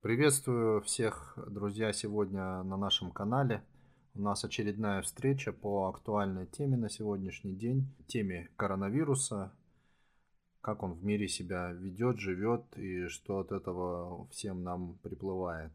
Приветствую 0.00 0.80
всех, 0.82 1.36
друзья, 1.48 1.92
сегодня 1.92 2.62
на 2.62 2.76
нашем 2.76 3.10
канале. 3.10 3.64
У 4.14 4.22
нас 4.22 4.44
очередная 4.44 5.02
встреча 5.02 5.52
по 5.52 5.88
актуальной 5.88 6.46
теме 6.46 6.76
на 6.76 6.88
сегодняшний 6.88 7.56
день, 7.56 7.92
теме 8.06 8.48
коронавируса, 8.54 9.52
как 10.60 10.84
он 10.84 10.92
в 10.92 11.04
мире 11.04 11.26
себя 11.26 11.72
ведет, 11.72 12.20
живет 12.20 12.62
и 12.76 13.08
что 13.08 13.40
от 13.40 13.50
этого 13.50 14.28
всем 14.28 14.62
нам 14.62 14.98
приплывает. 15.02 15.72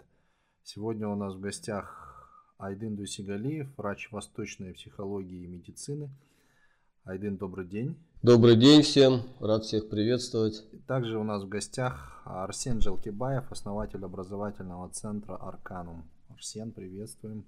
Сегодня 0.63 1.09
у 1.09 1.15
нас 1.15 1.35
в 1.35 1.41
гостях 1.41 2.53
Айдын 2.59 2.95
Дусигалиев, 2.95 3.75
врач 3.75 4.09
восточной 4.09 4.73
психологии 4.73 5.43
и 5.43 5.47
медицины. 5.47 6.09
Айдын, 7.03 7.35
добрый 7.35 7.67
день. 7.67 7.97
Добрый 8.23 8.55
день 8.55 8.83
всем, 8.83 9.23
рад 9.41 9.65
всех 9.65 9.89
приветствовать. 9.89 10.63
Также 10.87 11.19
у 11.19 11.25
нас 11.25 11.43
в 11.43 11.49
гостях 11.49 12.21
Арсен 12.23 12.79
Желкибаев, 12.79 13.51
основатель 13.51 14.01
образовательного 14.05 14.89
центра 14.91 15.35
Арканум. 15.35 16.09
Арсен, 16.29 16.71
приветствуем. 16.71 17.45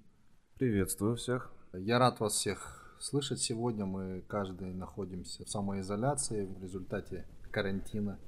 Приветствую 0.58 1.16
всех. 1.16 1.50
Я 1.72 1.98
рад 1.98 2.20
вас 2.20 2.34
всех 2.34 2.94
слышать 3.00 3.40
сегодня. 3.40 3.86
Мы 3.86 4.20
каждый 4.28 4.74
находимся 4.74 5.46
в 5.46 5.48
самоизоляции 5.48 6.44
в 6.44 6.62
результате 6.62 7.26
карантина, 7.50 8.20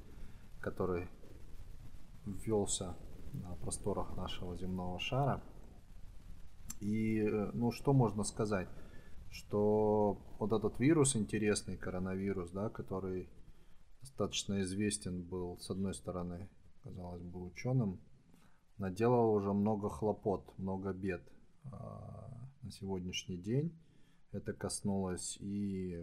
который 0.59 1.07
ввелся 2.25 2.95
на 3.31 3.57
просторах 3.57 4.17
нашего 4.17 4.57
земного 4.57 4.99
шара. 4.99 5.43
И, 6.79 7.21
ну, 7.53 7.71
что 7.71 7.93
можно 7.93 8.23
сказать? 8.23 8.67
Что 9.31 10.17
вот 10.39 10.51
этот 10.53 10.79
вирус 10.79 11.15
интересный, 11.15 11.77
коронавирус, 11.77 12.51
да, 12.51 12.69
который 12.69 13.29
достаточно 14.01 14.61
известен 14.61 15.21
был, 15.21 15.57
с 15.59 15.69
одной 15.69 15.93
стороны, 15.93 16.49
казалось 16.83 17.21
бы, 17.21 17.45
ученым, 17.45 17.99
наделал 18.77 19.33
уже 19.33 19.53
много 19.53 19.89
хлопот, 19.89 20.57
много 20.57 20.93
бед 20.93 21.21
э, 21.65 21.69
на 22.61 22.71
сегодняшний 22.71 23.37
день. 23.37 23.77
Это 24.31 24.53
коснулось 24.53 25.37
и 25.39 25.97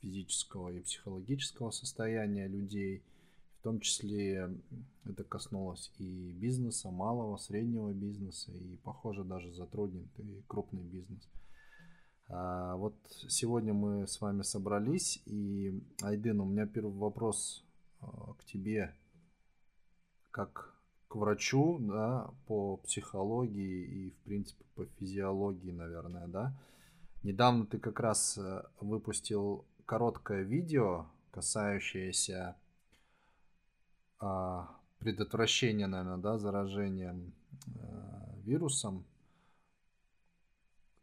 физического, 0.00 0.70
и 0.70 0.80
психологического 0.80 1.70
состояния 1.70 2.48
людей. 2.48 3.02
В 3.60 3.62
том 3.62 3.80
числе 3.80 4.48
это 5.04 5.24
коснулось 5.24 5.92
и 5.98 6.30
бизнеса, 6.32 6.90
малого, 6.90 7.36
среднего 7.36 7.92
бизнеса, 7.92 8.52
и, 8.52 8.76
похоже, 8.76 9.24
даже 9.24 9.52
затронет 9.52 10.06
и 10.18 10.44
крупный 10.46 10.84
бизнес. 10.84 11.28
А, 12.28 12.74
вот 12.76 12.94
сегодня 13.28 13.72
мы 13.72 14.06
с 14.06 14.20
вами 14.20 14.42
собрались, 14.42 15.22
и, 15.26 15.80
Айдын, 16.02 16.40
у 16.40 16.44
меня 16.44 16.66
первый 16.66 16.96
вопрос 16.96 17.64
а, 18.00 18.34
к 18.34 18.44
тебе, 18.44 18.94
как 20.30 20.74
к 21.08 21.14
врачу, 21.14 21.78
да, 21.80 22.30
по 22.46 22.78
психологии 22.78 23.84
и, 23.84 24.10
в 24.10 24.16
принципе, 24.24 24.64
по 24.74 24.86
физиологии, 24.98 25.70
наверное, 25.70 26.26
да. 26.26 26.52
Недавно 27.22 27.64
ты 27.66 27.78
как 27.78 28.00
раз 28.00 28.38
э, 28.38 28.62
выпустил 28.80 29.64
короткое 29.84 30.42
видео, 30.42 31.06
касающееся 31.30 32.56
а, 34.18 34.76
предотвращения, 34.98 35.86
наверное, 35.86 36.18
да, 36.18 36.38
заражения 36.38 37.16
а, 37.80 38.34
вирусом. 38.44 39.04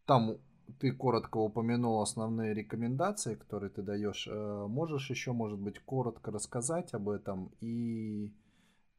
Там 0.06 0.38
ты 0.80 0.92
коротко 0.92 1.38
упомянул 1.38 2.02
основные 2.02 2.54
рекомендации, 2.54 3.36
которые 3.36 3.70
ты 3.70 3.82
даешь. 3.82 4.28
Э, 4.30 4.66
можешь 4.68 5.10
еще, 5.10 5.32
может 5.32 5.60
быть, 5.60 5.80
коротко 5.80 6.32
рассказать 6.32 6.94
об 6.94 7.10
этом 7.10 7.52
и 7.62 8.32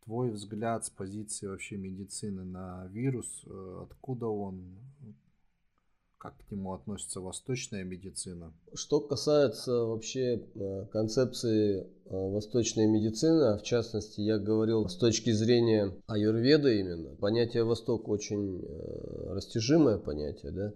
твой 0.05 0.31
взгляд 0.31 0.85
с 0.85 0.91
позиции 0.91 1.47
вообще 1.47 1.77
медицины 1.77 2.45
на 2.45 2.87
вирус, 2.89 3.45
э, 3.47 3.81
откуда 3.83 4.29
он, 4.29 4.79
как 6.19 6.37
к 6.37 6.51
нему 6.51 6.73
относится 6.73 7.21
восточная 7.21 7.85
медицина? 7.85 8.53
Что 8.75 9.01
касается 9.01 9.85
вообще 9.85 10.43
э, 10.55 10.87
концепции 10.93 11.87
восточной 12.07 12.87
медицины, 12.87 13.55
а 13.55 13.59
в 13.59 13.63
частности 13.63 14.21
я 14.21 14.39
говорил 14.39 14.89
с 14.89 14.97
точки 14.97 15.33
зрения 15.33 15.95
аюрведы 16.07 16.81
именно, 16.81 17.17
понятие 17.17 17.65
Восток 17.65 18.09
очень 18.09 18.63
растяжимое 19.31 19.97
понятие, 19.97 20.53
да, 20.53 20.75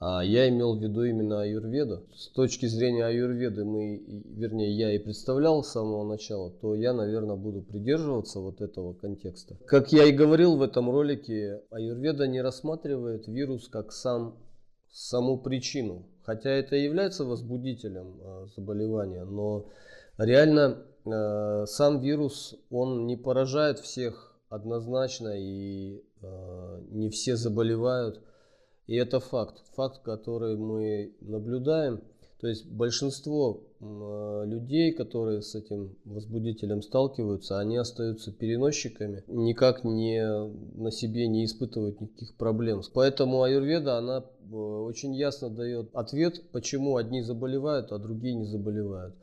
я 0.00 0.48
имел 0.48 0.78
в 0.78 0.82
виду 0.82 1.02
именно 1.02 1.42
аюрведу. 1.42 2.06
С 2.14 2.28
точки 2.28 2.66
зрения 2.66 3.04
аюрведы 3.04 3.64
мы, 3.64 3.96
вернее, 4.06 4.70
я 4.70 4.94
и 4.94 4.98
представлял 4.98 5.64
с 5.64 5.72
самого 5.72 6.04
начала, 6.04 6.50
то 6.50 6.74
я, 6.76 6.92
наверное, 6.92 7.34
буду 7.34 7.62
придерживаться 7.62 8.38
вот 8.38 8.60
этого 8.60 8.94
контекста. 8.94 9.56
Как 9.66 9.92
я 9.92 10.04
и 10.04 10.12
говорил 10.12 10.56
в 10.56 10.62
этом 10.62 10.88
ролике, 10.88 11.62
аюрведа 11.70 12.28
не 12.28 12.40
рассматривает 12.40 13.26
вирус 13.26 13.68
как 13.68 13.92
сам, 13.92 14.36
саму 14.92 15.38
причину. 15.38 16.06
Хотя 16.22 16.50
это 16.50 16.76
и 16.76 16.84
является 16.84 17.24
возбудителем 17.24 18.20
э, 18.20 18.46
заболевания, 18.54 19.24
но 19.24 19.66
реально 20.16 20.84
э, 21.06 21.64
сам 21.66 22.00
вирус, 22.00 22.54
он 22.70 23.06
не 23.06 23.16
поражает 23.16 23.80
всех 23.80 24.38
однозначно 24.48 25.34
и 25.36 26.02
не 26.90 27.10
все 27.10 27.36
заболевают 27.36 28.22
и 28.88 28.96
это 28.96 29.20
факт, 29.20 29.62
факт, 29.76 30.00
который 30.02 30.56
мы 30.56 31.12
наблюдаем. 31.20 32.00
То 32.40 32.46
есть 32.46 32.66
большинство 32.66 33.60
э, 33.80 34.42
людей, 34.46 34.92
которые 34.92 35.42
с 35.42 35.54
этим 35.54 35.96
возбудителем 36.04 36.82
сталкиваются, 36.82 37.58
они 37.58 37.76
остаются 37.76 38.32
переносчиками, 38.32 39.24
никак 39.26 39.84
не 39.84 40.24
на 40.80 40.90
себе 40.90 41.26
не 41.26 41.44
испытывают 41.44 42.00
никаких 42.00 42.34
проблем. 42.36 42.80
Поэтому 42.94 43.42
аюрведа, 43.42 43.98
она 43.98 44.24
э, 44.24 44.54
очень 44.54 45.14
ясно 45.14 45.50
дает 45.50 45.90
ответ, 45.94 46.42
почему 46.52 46.96
одни 46.96 47.22
заболевают, 47.22 47.92
а 47.92 47.98
другие 47.98 48.34
не 48.34 48.44
заболевают. 48.44 49.14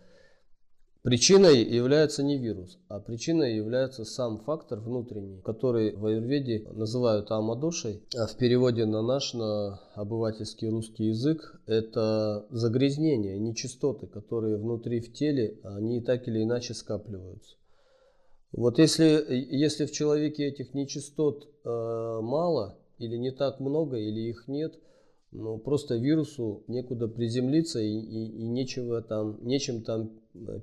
Причиной 1.06 1.62
является 1.64 2.24
не 2.24 2.40
вирус, 2.40 2.80
а 2.88 3.00
причиной 3.00 3.56
является 3.56 4.06
сам 4.06 4.40
фактор 4.40 4.80
внутренний, 4.80 5.40
который 5.42 5.96
в 5.96 6.04
аюрведе 6.04 6.68
называют 6.74 7.30
амадошей, 7.30 8.02
а 8.18 8.26
в 8.26 8.36
переводе 8.38 8.86
на 8.86 9.04
наш, 9.04 9.36
на 9.36 9.80
обывательский 9.94 10.68
русский 10.68 11.10
язык, 11.10 11.62
это 11.68 12.48
загрязнения, 12.50 13.38
нечистоты, 13.38 14.08
которые 14.08 14.58
внутри 14.58 15.00
в 15.00 15.14
теле, 15.14 15.60
они 15.62 16.02
так 16.02 16.28
или 16.28 16.42
иначе 16.42 16.74
скапливаются. 16.74 17.56
Вот 18.52 18.80
если, 18.80 19.24
если 19.30 19.86
в 19.86 19.92
человеке 19.92 20.48
этих 20.48 20.74
нечистот 20.74 21.48
э, 21.64 21.70
мало, 21.70 22.80
или 22.98 23.16
не 23.16 23.30
так 23.30 23.60
много, 23.60 23.98
или 23.98 24.22
их 24.22 24.48
нет, 24.48 24.74
ну, 25.32 25.60
просто 25.60 25.98
вирусу 25.98 26.64
некуда 26.68 27.08
приземлиться 27.08 27.80
и, 27.80 27.94
и, 27.94 28.26
и 28.42 28.48
нечего 28.48 29.04
там, 29.04 29.38
нечем 29.46 29.84
там 29.84 30.10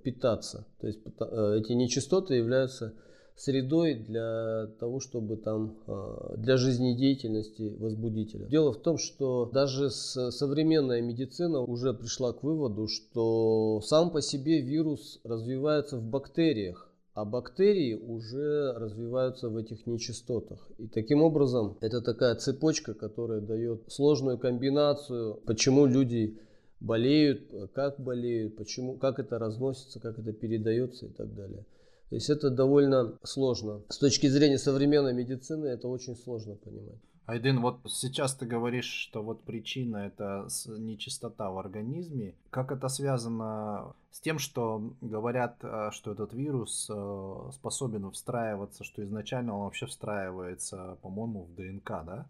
питаться. 0.03 0.67
То 0.81 0.87
есть 0.87 1.01
э, 1.05 1.59
эти 1.59 1.73
нечистоты 1.73 2.35
являются 2.35 2.95
средой 3.37 3.95
для 3.95 4.69
того, 4.79 5.01
чтобы 5.01 5.37
там 5.37 5.79
э, 5.87 6.37
для 6.37 6.57
жизнедеятельности 6.57 7.75
возбудителя. 7.79 8.47
Дело 8.47 8.73
в 8.73 8.83
том, 8.83 8.99
что 8.99 9.51
даже 9.53 9.91
современная 9.91 11.01
медицина 11.01 11.61
уже 11.61 11.95
пришла 11.95 12.33
к 12.33 12.43
выводу, 12.43 12.89
что 12.89 13.81
сам 13.83 14.11
по 14.11 14.21
себе 14.21 14.61
вирус 14.61 15.21
развивается 15.25 15.97
в 15.97 16.05
бактериях, 16.05 16.89
а 17.15 17.25
бактерии 17.25 17.95
уже 17.95 18.73
развиваются 18.75 19.49
в 19.49 19.57
этих 19.57 19.87
нечистотах. 19.87 20.71
И 20.79 20.87
таким 20.89 21.23
образом 21.23 21.77
это 21.81 22.01
такая 22.01 22.35
цепочка, 22.37 22.95
которая 22.95 23.41
дает 23.41 23.85
сложную 23.89 24.39
комбинацию, 24.39 25.41
почему 25.47 25.87
люди 25.87 26.39
болеют, 26.83 27.51
как 27.75 28.01
болеют, 28.01 28.57
почему, 28.57 28.97
как 28.97 29.19
это 29.19 29.39
разносится, 29.39 30.01
как 30.01 30.19
это 30.19 30.33
передается 30.33 31.07
и 31.07 31.11
так 31.11 31.35
далее. 31.35 31.65
То 32.11 32.17
есть 32.17 32.29
это 32.29 32.51
довольно 32.51 33.19
сложно. 33.23 33.81
С 33.89 33.99
точки 33.99 34.27
зрения 34.27 34.59
современной 34.59 35.15
медицины 35.15 35.67
это 35.67 35.89
очень 35.89 36.17
сложно 36.17 36.57
понимать. 36.57 37.01
Айдын, 37.25 37.61
вот 37.61 37.79
сейчас 37.87 38.35
ты 38.35 38.47
говоришь, 38.47 38.91
что 38.91 39.23
вот 39.23 39.45
причина 39.45 39.99
это 40.09 40.49
нечистота 40.67 41.51
в 41.51 41.59
организме. 41.59 42.35
Как 42.51 42.73
это 42.73 42.89
связано 42.89 43.95
с 44.11 44.21
тем, 44.21 44.39
что 44.39 44.93
говорят, 45.01 45.57
э, 45.63 45.91
что 45.93 46.13
этот 46.13 46.35
вирус 46.35 46.91
э, 46.93 47.51
способен 47.53 48.11
встраиваться, 48.11 48.83
что 48.83 49.03
изначально 49.05 49.57
он 49.57 49.65
вообще 49.65 49.87
встраивается, 49.87 50.99
по-моему, 51.01 51.45
в 51.45 51.55
ДНК, 51.55 52.05
да? 52.05 52.27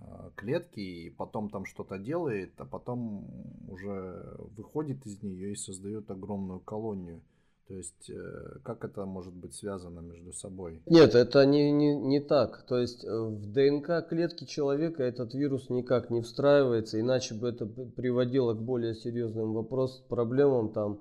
Э, 0.00 0.30
клетки, 0.36 0.80
и 0.80 1.10
потом 1.10 1.50
там 1.50 1.64
что-то 1.64 1.98
делает, 1.98 2.52
а 2.58 2.64
потом 2.64 3.26
уже 3.68 4.36
выходит 4.56 5.04
из 5.06 5.22
нее 5.22 5.52
и 5.52 5.56
создает 5.56 6.10
огромную 6.10 6.60
колонию. 6.60 7.20
То 7.66 7.74
есть, 7.74 8.08
э, 8.08 8.58
как 8.62 8.84
это 8.84 9.04
может 9.04 9.34
быть 9.34 9.54
связано 9.54 10.00
между 10.00 10.32
собой? 10.32 10.82
Нет, 10.86 11.14
это 11.14 11.44
не, 11.44 11.72
не, 11.72 11.96
не 11.96 12.20
так. 12.20 12.64
То 12.68 12.78
есть, 12.78 13.04
э, 13.04 13.08
в 13.08 13.52
ДНК 13.52 14.08
клетки 14.08 14.44
человека 14.44 15.02
этот 15.02 15.34
вирус 15.34 15.68
никак 15.70 16.10
не 16.10 16.22
встраивается, 16.22 17.00
иначе 17.00 17.34
бы 17.34 17.48
это 17.48 17.66
приводило 17.66 18.54
к 18.54 18.62
более 18.62 18.94
серьезным 18.94 19.52
вопросам, 19.52 20.04
проблемам, 20.08 20.72
там, 20.72 21.00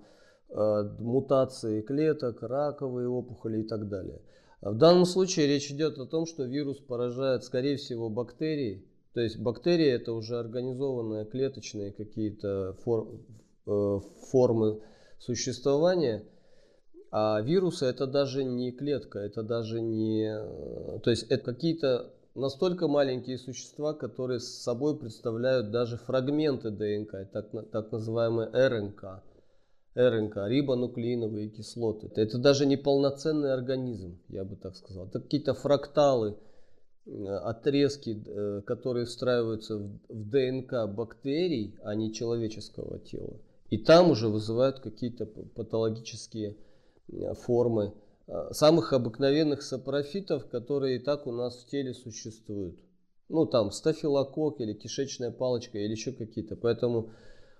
мутации 0.99 1.81
клеток, 1.81 2.41
раковые 2.41 3.09
опухоли 3.09 3.63
и 3.63 3.67
так 3.67 3.89
далее. 3.89 4.21
В 4.61 4.75
данном 4.75 5.05
случае 5.05 5.47
речь 5.47 5.71
идет 5.71 5.97
о 5.99 6.05
том, 6.05 6.25
что 6.25 6.43
вирус 6.43 6.79
поражает, 6.79 7.43
скорее 7.43 7.77
всего, 7.77 8.09
бактерии. 8.09 8.85
То 9.13 9.21
есть 9.21 9.37
бактерии 9.37 9.87
это 9.87 10.13
уже 10.13 10.37
организованные 10.39 11.25
клеточные 11.25 11.91
какие-то 11.91 12.73
фор, 12.83 13.07
э, 13.67 13.99
формы 14.31 14.81
существования. 15.19 16.23
А 17.11 17.39
вирусы 17.41 17.85
это 17.85 18.05
даже 18.05 18.43
не 18.43 18.71
клетка, 18.71 19.19
это 19.19 19.43
даже 19.43 19.79
не... 19.79 20.25
э, 20.25 20.99
То 20.99 21.09
есть 21.11 21.23
это 21.29 21.53
какие-то 21.53 22.13
настолько 22.35 22.87
маленькие 22.87 23.37
существа, 23.37 23.93
которые 23.93 24.39
с 24.39 24.61
собой 24.61 24.97
представляют 24.97 25.71
даже 25.71 25.97
фрагменты 25.97 26.69
ДНК, 26.69 27.29
так, 27.31 27.49
так 27.71 27.91
называемые 27.91 28.49
РНК. 28.49 29.23
РНК, 29.97 30.37
рибонуклеиновые 30.47 31.49
кислоты. 31.49 32.11
Это 32.15 32.37
даже 32.37 32.67
не 32.67 32.77
полноценный 32.77 33.51
организм, 33.51 34.19
я 34.29 34.45
бы 34.45 34.55
так 34.55 34.75
сказал. 34.75 35.07
Это 35.07 35.19
какие-то 35.19 35.55
фракталы, 35.55 36.37
э, 37.07 37.25
отрезки, 37.25 38.23
э, 38.23 38.61
которые 38.61 39.07
встраиваются 39.07 39.77
в 39.77 39.99
ДНК 40.07 40.87
бактерий, 40.87 41.75
а 41.83 41.95
не 41.95 42.13
человеческого 42.13 42.99
тела. 42.99 43.39
И 43.71 43.79
там 43.79 44.11
уже 44.11 44.29
вызывают 44.29 44.79
какие-то 44.79 45.25
патологические 45.25 46.57
э, 47.11 47.33
формы 47.33 47.93
самых 48.51 48.91
обыкновенных 48.91 49.61
сапрофитов, 49.61 50.49
которые 50.49 50.97
и 50.97 50.99
так 50.99 51.27
у 51.27 51.31
нас 51.31 51.55
в 51.55 51.69
теле 51.69 51.93
существуют. 51.93 52.77
Ну 53.29 53.45
там 53.45 53.71
стафилококк 53.71 54.59
или 54.59 54.73
кишечная 54.73 55.31
палочка 55.31 55.77
или 55.77 55.91
еще 55.91 56.11
какие-то. 56.11 56.57
Поэтому 56.57 57.11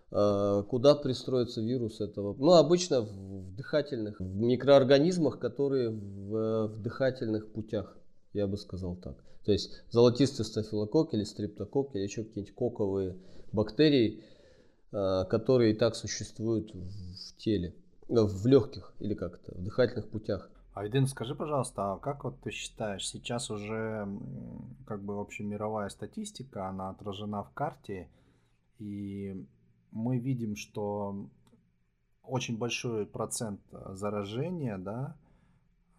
куда 0.10 0.96
пристроится 0.96 1.62
вирус 1.62 2.00
этого. 2.00 2.34
Ну, 2.38 2.54
обычно 2.54 3.02
в 3.02 3.56
дыхательных, 3.56 4.20
в 4.20 4.36
микроорганизмах, 4.36 5.38
которые 5.38 5.90
в, 5.90 6.68
в 6.68 6.82
дыхательных 6.82 7.52
путях, 7.52 7.98
я 8.34 8.48
бы 8.48 8.58
сказал 8.58 8.96
так. 8.96 9.18
То 9.48 9.52
есть 9.52 9.72
золотистый 9.90 10.46
стафилококк 10.46 11.14
или 11.14 11.24
стриптококк 11.24 11.96
или 11.96 12.04
еще 12.04 12.24
какие-нибудь 12.24 12.54
коковые 12.54 13.16
бактерии, 13.54 14.22
э, 14.92 15.24
которые 15.30 15.72
и 15.72 15.74
так 15.74 15.96
существуют 15.96 16.74
в 16.74 17.38
теле, 17.38 17.74
э, 18.10 18.14
в 18.14 18.46
легких 18.46 18.94
или 19.00 19.14
как-то, 19.14 19.56
в 19.56 19.64
дыхательных 19.64 20.10
путях. 20.10 20.50
Айдин, 20.74 21.08
скажи, 21.08 21.34
пожалуйста, 21.34 21.94
а 21.94 21.98
как 21.98 22.26
вот 22.26 22.42
ты 22.42 22.52
считаешь, 22.52 23.08
сейчас 23.08 23.50
уже 23.50 24.08
как 24.86 25.02
бы 25.02 25.20
общемировая 25.20 25.90
статистика, 25.90 26.68
она 26.68 26.90
отражена 26.90 27.44
в 27.44 27.52
карте, 27.54 28.10
и 28.80 29.48
мы 29.92 30.18
видим, 30.18 30.56
что 30.56 31.30
очень 32.24 32.58
большой 32.58 33.06
процент 33.06 33.62
э, 33.72 33.94
заражения 33.94 34.78
да, 34.78 35.16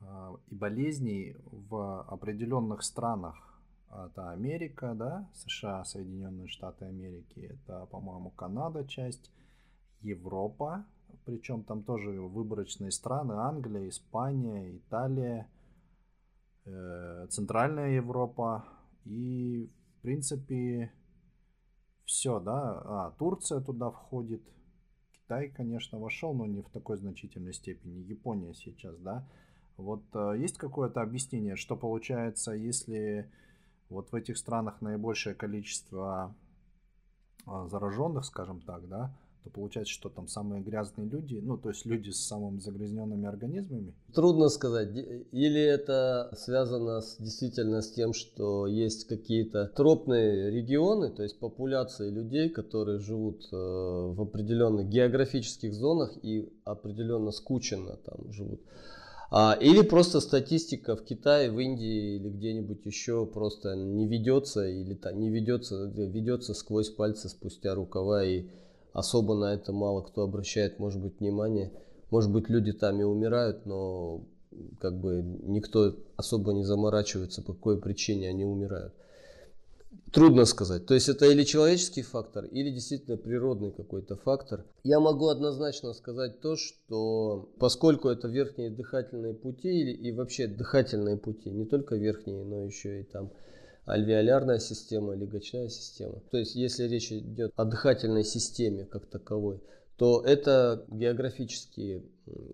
э, 0.01 0.37
и 0.49 0.55
болезней 0.55 1.37
в 1.47 2.03
определенных 2.03 2.83
странах. 2.83 3.45
Это 3.91 4.31
Америка, 4.31 4.95
да, 4.95 5.31
США, 5.35 5.83
Соединенные 5.85 6.47
Штаты 6.49 6.85
Америки, 6.85 7.59
это, 7.59 7.87
по-моему, 7.87 8.31
Канада 8.31 8.87
часть, 8.87 9.31
Европа, 10.03 10.85
причем 11.25 11.65
там 11.65 11.83
тоже 11.83 12.11
выборочные 12.21 12.91
страны, 12.91 13.33
Англия, 13.33 13.89
Испания, 13.89 14.77
Италия, 14.77 15.49
э, 16.65 17.27
Центральная 17.31 17.93
Европа 17.93 18.65
и, 19.05 19.71
в 19.99 20.03
принципе, 20.03 20.93
все, 22.09 22.41
да, 22.41 22.83
а, 22.87 23.11
Турция 23.19 23.61
туда 23.61 23.91
входит, 23.91 24.43
Китай, 25.13 25.51
конечно, 25.51 25.99
вошел, 25.99 26.33
но 26.33 26.47
не 26.47 26.63
в 26.63 26.71
такой 26.71 26.97
значительной 26.97 27.53
степени, 27.53 27.99
Япония 27.99 28.55
сейчас, 28.55 28.97
да. 28.97 29.29
Вот 29.77 30.03
э, 30.15 30.37
есть 30.39 30.57
какое-то 30.57 31.03
объяснение, 31.03 31.55
что 31.55 31.77
получается, 31.77 32.53
если 32.53 33.31
вот 33.91 34.11
в 34.11 34.15
этих 34.15 34.39
странах 34.39 34.81
наибольшее 34.81 35.35
количество 35.35 36.35
а, 37.45 37.69
зараженных, 37.69 38.25
скажем 38.25 38.63
так, 38.63 38.89
да, 38.89 39.15
то 39.45 39.51
получается, 39.51 39.93
что 39.93 40.09
там 40.09 40.29
самые 40.29 40.63
грязные 40.63 41.09
люди, 41.09 41.41
ну, 41.43 41.57
то 41.57 41.71
есть 41.71 41.87
люди 41.87 42.11
с 42.11 42.27
самыми 42.27 42.59
загрязненными 42.59 43.27
организмами? 43.27 43.95
Трудно 44.15 44.49
сказать. 44.49 44.91
Или 44.95 45.61
это 45.61 46.31
связано 46.37 47.01
с, 47.01 47.17
действительно 47.19 47.81
с 47.81 47.93
тем, 47.93 48.13
что 48.13 48.67
есть 48.67 49.07
какие-то 49.07 49.69
тропные 49.77 50.51
регионы, 50.51 51.11
то 51.11 51.23
есть 51.23 51.39
популяции 51.39 52.11
людей, 52.11 52.49
которые 52.49 52.99
живут 52.99 53.45
э, 53.53 53.57
в 53.57 54.21
определенных 54.21 54.89
географических 54.89 55.73
зонах 55.73 56.17
и 56.23 56.53
определенно 56.65 57.31
скученно 57.31 57.97
там 57.97 58.33
живут. 58.33 58.61
А, 59.31 59.59
или 59.61 59.83
просто 59.83 60.21
статистика 60.21 60.97
в 60.97 61.05
Китае, 61.05 61.51
в 61.51 61.61
Индии 61.61 62.17
или 62.17 62.31
где-нибудь 62.31 62.87
еще 62.87 63.27
просто 63.27 63.77
не 63.77 64.07
ведется 64.07 64.67
или 64.67 64.99
не 65.13 65.29
ведется, 65.29 65.85
ведется 65.85 66.55
сквозь 66.55 66.89
пальцы 66.89 67.29
спустя 67.29 67.75
рукава 67.75 68.25
и 68.25 68.47
особо 68.93 69.35
на 69.35 69.55
это 69.55 69.73
мало 69.73 70.03
кто 70.03 70.23
обращает, 70.23 70.79
может 70.79 71.01
быть, 71.01 71.21
внимание. 71.21 71.73
Может 72.11 72.33
быть, 72.33 72.49
люди 72.49 72.73
там 72.73 73.01
и 73.01 73.05
умирают, 73.05 73.67
но 73.67 74.23
как 74.81 74.99
бы 74.99 75.23
никто 75.23 75.95
особо 76.17 76.53
не 76.53 76.65
заморачивается, 76.65 77.43
по 77.43 77.53
какой 77.53 77.81
причине 77.81 78.29
они 78.29 78.45
умирают. 78.45 78.95
Трудно 80.13 80.47
сказать. 80.47 80.87
То 80.87 80.95
есть 80.95 81.09
это 81.09 81.27
или 81.27 81.45
человеческий 81.45 82.03
фактор, 82.03 82.47
или 82.47 82.71
действительно 82.71 83.19
природный 83.19 83.73
какой-то 83.73 84.17
фактор. 84.17 84.65
Я 84.83 85.01
могу 85.01 85.29
однозначно 85.29 85.93
сказать 85.93 86.41
то, 86.41 86.57
что 86.57 87.51
поскольку 87.59 88.09
это 88.09 88.27
верхние 88.27 88.71
дыхательные 88.71 89.35
пути 89.35 89.93
и 89.93 90.13
вообще 90.13 90.47
дыхательные 90.47 91.19
пути, 91.19 91.51
не 91.51 91.67
только 91.67 91.97
верхние, 91.97 92.43
но 92.45 92.65
еще 92.65 93.01
и 93.01 93.05
там 93.05 93.31
альвеолярная 93.89 94.59
система, 94.59 95.15
легочная 95.15 95.69
система. 95.69 96.21
То 96.31 96.39
есть, 96.39 96.55
если 96.55 96.85
речь 96.85 97.11
идет 97.11 97.53
о 97.57 97.65
дыхательной 97.65 98.25
системе 98.25 98.85
как 98.85 99.07
таковой, 99.07 99.61
то 99.97 100.23
это 100.25 100.85
географические 100.89 102.05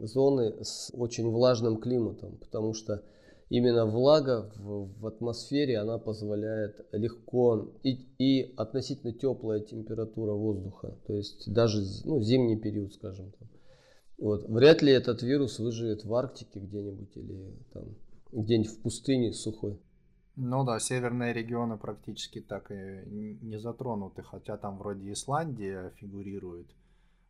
зоны 0.01 0.65
с 0.65 0.91
очень 0.95 1.29
влажным 1.29 1.79
климатом, 1.79 2.39
потому 2.39 2.73
что 2.73 3.03
именно 3.51 3.85
влага 3.85 4.51
в, 4.57 5.01
в 5.01 5.07
атмосфере 5.07 5.79
она 5.79 5.99
позволяет 5.99 6.87
легко 6.93 7.75
и, 7.83 7.99
и 8.19 8.55
относительно 8.57 9.13
теплая 9.13 9.61
температура 9.61 10.33
воздуха, 10.33 10.97
то 11.07 11.15
есть 11.15 11.53
даже 11.53 11.83
ну, 12.05 12.23
зимний 12.23 12.57
период, 12.57 12.95
скажем 12.95 13.33
там. 13.33 13.49
Вот. 14.17 14.49
Вряд 14.49 14.81
ли 14.81 14.93
этот 14.93 15.23
вирус 15.23 15.59
выживет 15.59 16.05
в 16.05 16.15
Арктике 16.15 16.61
где-нибудь 16.61 17.17
или 17.17 17.55
там 17.73 17.97
где-нибудь 18.33 18.71
в 18.71 18.81
пустыне 18.81 19.33
сухой. 19.33 19.79
Ну 20.37 20.65
да, 20.65 20.81
северные 20.81 21.33
регионы 21.33 21.77
практически 21.77 22.41
так 22.41 22.73
и 22.73 23.05
не 23.41 23.59
затронуты, 23.59 24.23
хотя 24.23 24.57
там 24.57 24.79
вроде 24.79 25.13
Исландия 25.13 25.93
фигурирует 25.97 26.67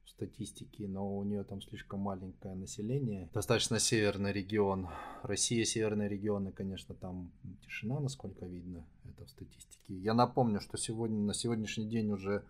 в 0.05 0.11
статистике, 0.11 0.89
но 0.89 1.15
у 1.17 1.23
нее 1.23 1.45
там 1.45 1.61
слишком 1.61 2.01
маленькое 2.01 2.55
население. 2.55 3.29
Достаточно 3.35 3.79
северный 3.79 4.33
регион. 4.33 4.89
Россия, 5.23 5.65
северные 5.67 6.09
регионы, 6.09 6.51
конечно, 6.51 6.95
там 6.95 7.31
тишина, 7.63 8.01
насколько 8.01 8.47
видно, 8.47 8.87
это 9.05 9.27
в 9.27 9.31
статистике. 9.31 9.95
Я 9.95 10.15
напомню, 10.15 10.61
что 10.61 10.79
сегодня, 10.79 11.19
на 11.19 11.35
сегодняшний 11.35 11.87
день 11.87 12.11
уже 12.11 12.43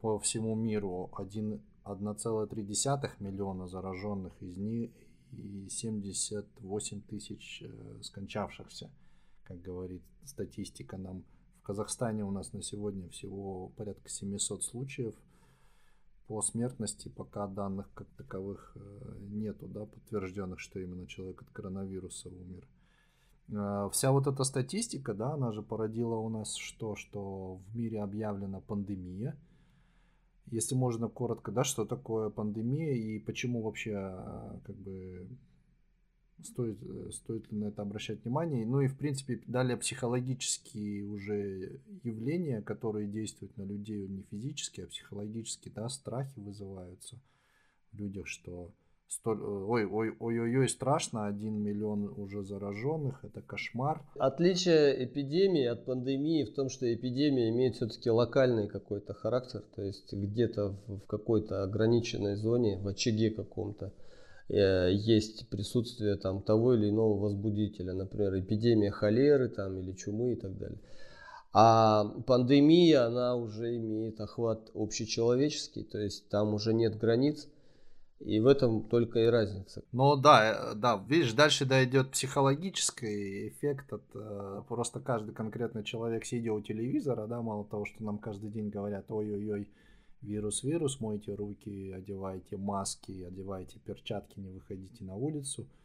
по 0.00 0.18
всему 0.18 0.54
миру 0.54 1.10
1,3 1.14 3.10
миллиона 3.18 3.68
зараженных 3.68 4.32
из 4.42 4.56
них 4.56 4.90
и 5.32 5.68
78 5.68 7.00
тысяч 7.02 7.62
э, 7.62 8.02
скончавшихся 8.02 8.90
как 9.50 9.62
говорит 9.62 10.02
статистика 10.24 10.96
нам. 10.96 11.24
В 11.58 11.62
Казахстане 11.62 12.24
у 12.24 12.30
нас 12.30 12.52
на 12.52 12.62
сегодня 12.62 13.08
всего 13.08 13.70
порядка 13.70 14.08
700 14.08 14.62
случаев. 14.62 15.14
По 16.28 16.40
смертности 16.40 17.08
пока 17.08 17.48
данных 17.48 17.90
как 17.94 18.06
таковых 18.10 18.76
э, 18.76 19.16
нету, 19.22 19.66
да, 19.66 19.86
подтвержденных, 19.86 20.60
что 20.60 20.78
именно 20.78 21.08
человек 21.08 21.42
от 21.42 21.50
коронавируса 21.50 22.28
умер. 22.28 22.68
Э, 23.48 23.90
вся 23.92 24.12
вот 24.12 24.28
эта 24.28 24.44
статистика, 24.44 25.14
да, 25.14 25.32
она 25.32 25.50
же 25.50 25.62
породила 25.62 26.14
у 26.14 26.28
нас 26.28 26.54
что? 26.54 26.94
Что 26.94 27.56
в 27.56 27.76
мире 27.76 28.02
объявлена 28.02 28.60
пандемия. 28.60 29.36
Если 30.46 30.76
можно 30.76 31.08
коротко, 31.08 31.50
да, 31.50 31.64
что 31.64 31.84
такое 31.84 32.30
пандемия 32.30 32.94
и 32.94 33.18
почему 33.18 33.62
вообще 33.62 33.94
э, 33.94 34.60
как 34.62 34.76
бы 34.76 35.26
стоит, 36.44 36.78
стоит 37.12 37.50
ли 37.50 37.58
на 37.58 37.66
это 37.66 37.82
обращать 37.82 38.24
внимание. 38.24 38.66
Ну 38.66 38.80
и, 38.80 38.88
в 38.88 38.96
принципе, 38.96 39.40
далее 39.46 39.76
психологические 39.76 41.04
уже 41.04 41.80
явления, 42.02 42.62
которые 42.62 43.08
действуют 43.08 43.56
на 43.56 43.62
людей 43.62 44.08
не 44.08 44.22
физически, 44.22 44.82
а 44.82 44.86
психологически, 44.86 45.68
да, 45.68 45.88
страхи 45.88 46.38
вызываются 46.38 47.20
в 47.92 47.98
людях, 47.98 48.26
что 48.26 48.72
столь, 49.10 49.42
ой, 49.42 49.84
ой, 49.84 50.14
ой, 50.20 50.38
ой, 50.40 50.56
ой, 50.58 50.68
страшно, 50.68 51.26
один 51.26 51.60
миллион 51.62 52.12
уже 52.16 52.44
зараженных, 52.44 53.24
это 53.24 53.42
кошмар. 53.42 54.02
Отличие 54.14 55.04
эпидемии 55.04 55.64
от 55.64 55.84
пандемии 55.84 56.44
в 56.44 56.54
том, 56.54 56.68
что 56.68 56.92
эпидемия 56.92 57.50
имеет 57.50 57.74
все-таки 57.76 58.08
локальный 58.08 58.68
какой-то 58.68 59.12
характер, 59.12 59.62
то 59.74 59.82
есть 59.82 60.12
где-то 60.12 60.76
в 60.86 61.00
какой-то 61.06 61.64
ограниченной 61.64 62.36
зоне, 62.36 62.78
в 62.78 62.86
очаге 62.86 63.30
каком-то 63.30 63.92
есть 64.56 65.48
присутствие 65.48 66.16
там 66.16 66.42
того 66.42 66.74
или 66.74 66.90
иного 66.90 67.18
возбудителя, 67.18 67.92
например, 67.92 68.38
эпидемия 68.40 68.90
холеры 68.90 69.48
там 69.48 69.78
или 69.78 69.92
чумы 69.92 70.32
и 70.32 70.36
так 70.36 70.58
далее. 70.58 70.78
А 71.52 72.04
пандемия, 72.26 73.06
она 73.06 73.34
уже 73.34 73.76
имеет 73.76 74.20
охват 74.20 74.70
общечеловеческий, 74.74 75.82
то 75.82 75.98
есть 75.98 76.28
там 76.28 76.54
уже 76.54 76.72
нет 76.72 76.96
границ, 76.96 77.48
и 78.20 78.38
в 78.38 78.46
этом 78.46 78.84
только 78.84 79.20
и 79.20 79.26
разница. 79.26 79.82
Ну 79.92 80.14
да, 80.14 80.72
э, 80.72 80.74
да, 80.76 81.02
видишь, 81.08 81.32
дальше 81.32 81.64
дойдет 81.64 82.10
психологический 82.10 83.48
эффект 83.48 83.92
от 83.92 84.02
э, 84.14 84.62
просто 84.68 85.00
каждый 85.00 85.34
конкретный 85.34 85.82
человек, 85.82 86.24
сидя 86.24 86.52
у 86.52 86.60
телевизора, 86.60 87.26
да, 87.26 87.42
мало 87.42 87.64
того, 87.64 87.84
что 87.84 88.04
нам 88.04 88.18
каждый 88.18 88.50
день 88.50 88.68
говорят, 88.68 89.06
ой-ой-ой, 89.08 89.68
вирус, 90.22 90.62
вирус, 90.62 91.00
мойте 91.00 91.34
руки, 91.34 91.92
одевайте 91.92 92.56
маски, 92.56 93.22
одевайте 93.22 93.78
перчатки, 93.78 94.40
не 94.40 94.50
выходите 94.50 95.04
на 95.04 95.14
улицу– 95.14 95.66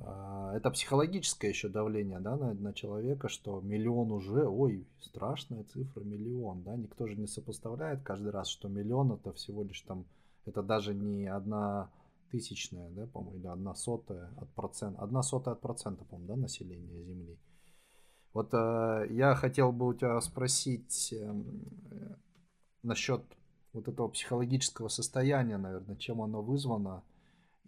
а, 0.00 0.54
это 0.54 0.70
психологическое 0.70 1.48
еще 1.48 1.68
давление 1.68 2.20
да, 2.20 2.36
на, 2.36 2.52
на 2.54 2.72
человека, 2.74 3.28
что 3.28 3.60
миллион 3.60 4.12
уже, 4.12 4.46
ой, 4.46 4.86
страшная 5.00 5.64
цифра, 5.64 6.02
миллион, 6.02 6.62
да, 6.62 6.76
никто 6.76 7.06
же 7.06 7.16
не 7.16 7.26
сопоставляет 7.26 8.02
каждый 8.02 8.30
раз, 8.30 8.48
что 8.48 8.68
миллион 8.68 9.12
это 9.12 9.32
всего 9.32 9.62
лишь 9.62 9.80
там, 9.82 10.06
это 10.44 10.62
даже 10.62 10.94
не 10.94 11.26
одна 11.26 11.90
тысячная, 12.30 12.90
да, 12.90 13.06
по-моему, 13.06 13.38
или 13.38 13.46
одна 13.46 13.74
сотая 13.74 14.30
от 14.36 14.48
процента, 14.50 15.00
одна 15.00 15.22
сотая 15.22 15.54
от 15.54 15.60
процента, 15.60 16.04
по-моему, 16.04 16.34
да, 16.34 16.36
населения 16.36 17.02
Земли. 17.02 17.38
Вот 18.32 18.52
э, 18.52 19.06
я 19.10 19.34
хотел 19.34 19.72
бы 19.72 19.86
у 19.86 19.94
тебя 19.94 20.20
спросить 20.20 21.14
э, 21.14 21.34
насчет 22.82 23.22
вот 23.76 23.88
этого 23.88 24.08
психологического 24.08 24.88
состояния, 24.88 25.58
наверное, 25.58 25.96
чем 25.96 26.22
оно 26.22 26.42
вызвано, 26.42 27.04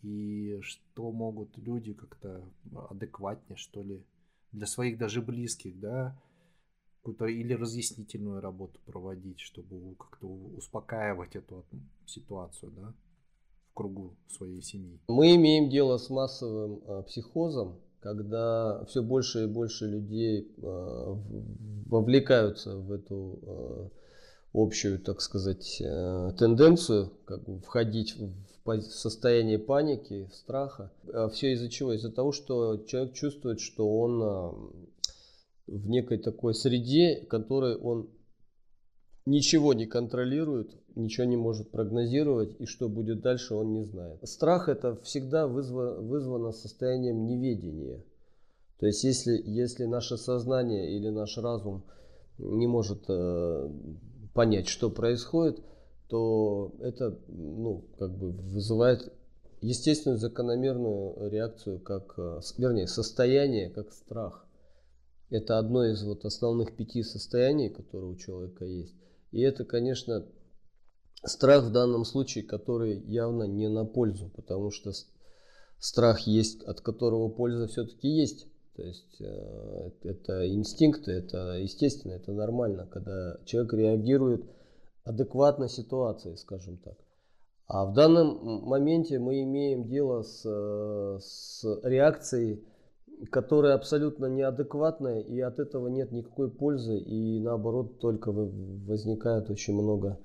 и 0.02 0.58
что 0.62 1.12
могут 1.12 1.56
люди 1.58 1.92
как-то 1.92 2.42
адекватнее, 2.90 3.56
что 3.56 3.82
ли, 3.82 4.02
для 4.52 4.66
своих 4.66 4.98
даже 4.98 5.20
близких, 5.20 5.78
да, 5.78 6.18
какую-то 6.96 7.26
или 7.26 7.52
разъяснительную 7.52 8.40
работу 8.40 8.80
проводить, 8.86 9.40
чтобы 9.40 9.94
как-то 9.96 10.26
успокаивать 10.26 11.36
эту 11.36 11.64
ситуацию, 12.06 12.72
да, 12.72 12.94
в 13.70 13.74
кругу 13.74 14.16
своей 14.28 14.62
семьи. 14.62 14.98
Мы 15.08 15.36
имеем 15.36 15.68
дело 15.68 15.98
с 15.98 16.08
массовым 16.08 16.80
а, 16.86 17.02
психозом, 17.02 17.80
когда 18.00 18.84
все 18.86 19.02
больше 19.02 19.44
и 19.44 19.46
больше 19.46 19.86
людей 19.86 20.50
а, 20.62 21.18
вовлекаются 21.86 22.76
в 22.76 22.92
эту 22.92 23.38
а, 23.42 23.88
общую, 24.52 24.98
так 24.98 25.20
сказать, 25.20 25.80
э, 25.80 26.32
тенденцию 26.38 27.12
как 27.24 27.44
бы 27.44 27.60
входить 27.60 28.16
в 28.16 28.82
состояние 28.82 29.58
паники, 29.58 30.28
страха. 30.32 30.92
А 31.12 31.28
все 31.28 31.52
из-за 31.52 31.68
чего? 31.68 31.92
Из-за 31.94 32.10
того, 32.10 32.32
что 32.32 32.76
человек 32.86 33.14
чувствует, 33.14 33.60
что 33.60 33.88
он 33.88 34.22
а, 34.22 34.50
в 35.66 35.88
некой 35.88 36.18
такой 36.18 36.54
среде, 36.54 37.24
которой 37.30 37.76
он 37.76 38.10
ничего 39.24 39.72
не 39.72 39.86
контролирует, 39.86 40.70
ничего 40.96 41.26
не 41.26 41.36
может 41.36 41.70
прогнозировать, 41.70 42.56
и 42.58 42.66
что 42.66 42.88
будет 42.88 43.20
дальше, 43.20 43.54
он 43.54 43.72
не 43.72 43.84
знает. 43.84 44.26
Страх 44.28 44.68
это 44.68 44.96
всегда 44.96 45.46
вызвано, 45.46 46.00
вызвано 46.00 46.52
состоянием 46.52 47.26
неведения. 47.26 48.04
То 48.80 48.86
есть 48.86 49.02
если, 49.04 49.40
если 49.44 49.84
наше 49.84 50.16
сознание 50.16 50.94
или 50.94 51.08
наш 51.08 51.36
разум 51.38 51.84
не 52.38 52.66
может 52.66 53.04
э, 53.08 53.70
понять, 54.34 54.68
что 54.68 54.90
происходит, 54.90 55.62
то 56.08 56.74
это 56.80 57.18
ну, 57.28 57.86
как 57.98 58.16
бы 58.16 58.32
вызывает 58.32 59.12
естественную 59.60 60.18
закономерную 60.18 61.30
реакцию, 61.30 61.80
как, 61.80 62.14
э, 62.18 62.40
вернее, 62.56 62.86
состояние, 62.86 63.70
как 63.70 63.92
страх. 63.92 64.46
Это 65.30 65.58
одно 65.58 65.84
из 65.84 66.02
вот 66.04 66.24
основных 66.24 66.76
пяти 66.76 67.02
состояний, 67.02 67.68
которые 67.68 68.12
у 68.12 68.16
человека 68.16 68.64
есть. 68.64 68.94
И 69.30 69.40
это, 69.40 69.64
конечно, 69.64 70.26
страх 71.24 71.64
в 71.64 71.72
данном 71.72 72.04
случае, 72.04 72.44
который 72.44 72.98
явно 73.00 73.44
не 73.44 73.68
на 73.68 73.84
пользу, 73.84 74.30
потому 74.34 74.70
что 74.70 74.92
страх 75.78 76.20
есть, 76.20 76.62
от 76.62 76.80
которого 76.80 77.28
польза 77.28 77.66
все-таки 77.66 78.08
есть. 78.08 78.46
То 78.78 78.84
есть 78.84 79.20
э, 79.20 79.90
это 80.04 80.48
инстинкты, 80.48 81.10
это 81.10 81.58
естественно, 81.58 82.12
это 82.12 82.30
нормально, 82.30 82.86
когда 82.88 83.36
человек 83.44 83.72
реагирует 83.72 84.44
адекватно 85.02 85.68
ситуации, 85.68 86.36
скажем 86.36 86.76
так. 86.76 86.94
А 87.66 87.86
в 87.86 87.92
данном 87.92 88.62
моменте 88.68 89.18
мы 89.18 89.42
имеем 89.42 89.88
дело 89.88 90.22
с, 90.22 90.42
э, 90.46 91.18
с 91.20 91.80
реакцией, 91.82 92.62
которая 93.32 93.74
абсолютно 93.74 94.26
неадекватная, 94.26 95.22
и 95.22 95.40
от 95.40 95.58
этого 95.58 95.88
нет 95.88 96.12
никакой 96.12 96.48
пользы, 96.48 96.98
и 96.98 97.40
наоборот 97.40 97.98
только 97.98 98.30
возникает 98.30 99.50
очень 99.50 99.74
много 99.74 100.20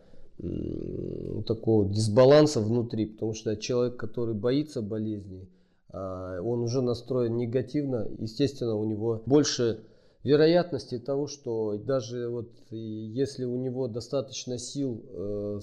такого 1.48 1.90
дисбаланса 1.90 2.60
внутри, 2.60 3.08
потому 3.08 3.34
что 3.34 3.56
человек, 3.56 3.98
который 3.98 4.36
боится 4.36 4.84
болезни, 4.84 5.50
он 5.94 6.62
уже 6.62 6.82
настроен 6.82 7.38
негативно, 7.38 8.08
естественно, 8.18 8.76
у 8.76 8.86
него 8.86 9.22
больше 9.26 9.84
вероятности 10.24 11.00
того, 11.00 11.28
что 11.28 11.78
даже 11.78 12.30
вот 12.30 12.50
если 12.72 13.44
у 13.44 13.58
него 13.58 13.88
достаточно 13.88 14.58
сил 14.58 15.04
э, 15.06 15.60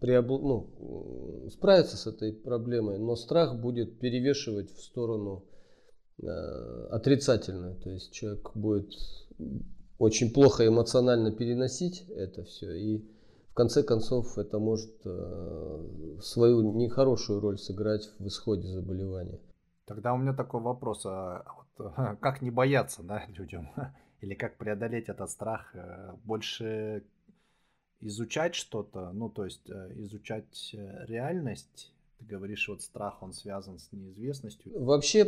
приобл... 0.00 0.38
ну, 0.40 1.48
справиться 1.50 1.96
с 1.96 2.06
этой 2.06 2.32
проблемой, 2.32 2.98
но 2.98 3.16
страх 3.16 3.58
будет 3.60 3.98
перевешивать 3.98 4.70
в 4.70 4.82
сторону 4.82 5.44
э, 6.22 6.26
отрицательную. 6.90 7.76
То 7.76 7.90
есть 7.90 8.12
человек 8.12 8.50
будет 8.54 8.92
очень 9.98 10.32
плохо 10.32 10.66
эмоционально 10.66 11.32
переносить 11.32 12.04
это 12.10 12.44
все 12.44 12.74
и 12.74 12.98
в 13.48 13.54
конце 13.54 13.82
концов 13.82 14.38
это 14.38 14.58
может 14.58 14.94
э, 15.04 16.18
свою 16.22 16.72
нехорошую 16.74 17.40
роль 17.40 17.58
сыграть 17.58 18.10
в 18.18 18.26
исходе 18.26 18.66
заболевания. 18.66 19.38
Тогда 19.84 20.14
у 20.14 20.16
меня 20.16 20.32
такой 20.32 20.60
вопрос, 20.60 21.04
а 21.06 21.44
вот, 21.76 21.94
как 22.20 22.42
не 22.42 22.50
бояться 22.50 23.02
да, 23.02 23.24
людям? 23.28 23.68
Или 24.20 24.34
как 24.34 24.56
преодолеть 24.56 25.08
этот 25.08 25.30
страх? 25.30 25.74
Э, 25.74 26.14
больше 26.24 27.02
изучать 28.00 28.54
что-то, 28.54 29.10
ну 29.12 29.28
то 29.28 29.44
есть 29.44 29.68
э, 29.68 29.92
изучать 29.96 30.74
э, 30.74 31.04
реальность, 31.06 31.92
ты 32.18 32.24
говоришь, 32.24 32.68
вот 32.68 32.82
страх, 32.82 33.20
он 33.20 33.32
связан 33.32 33.80
с 33.80 33.90
неизвестностью. 33.90 34.72
Вообще 34.80 35.24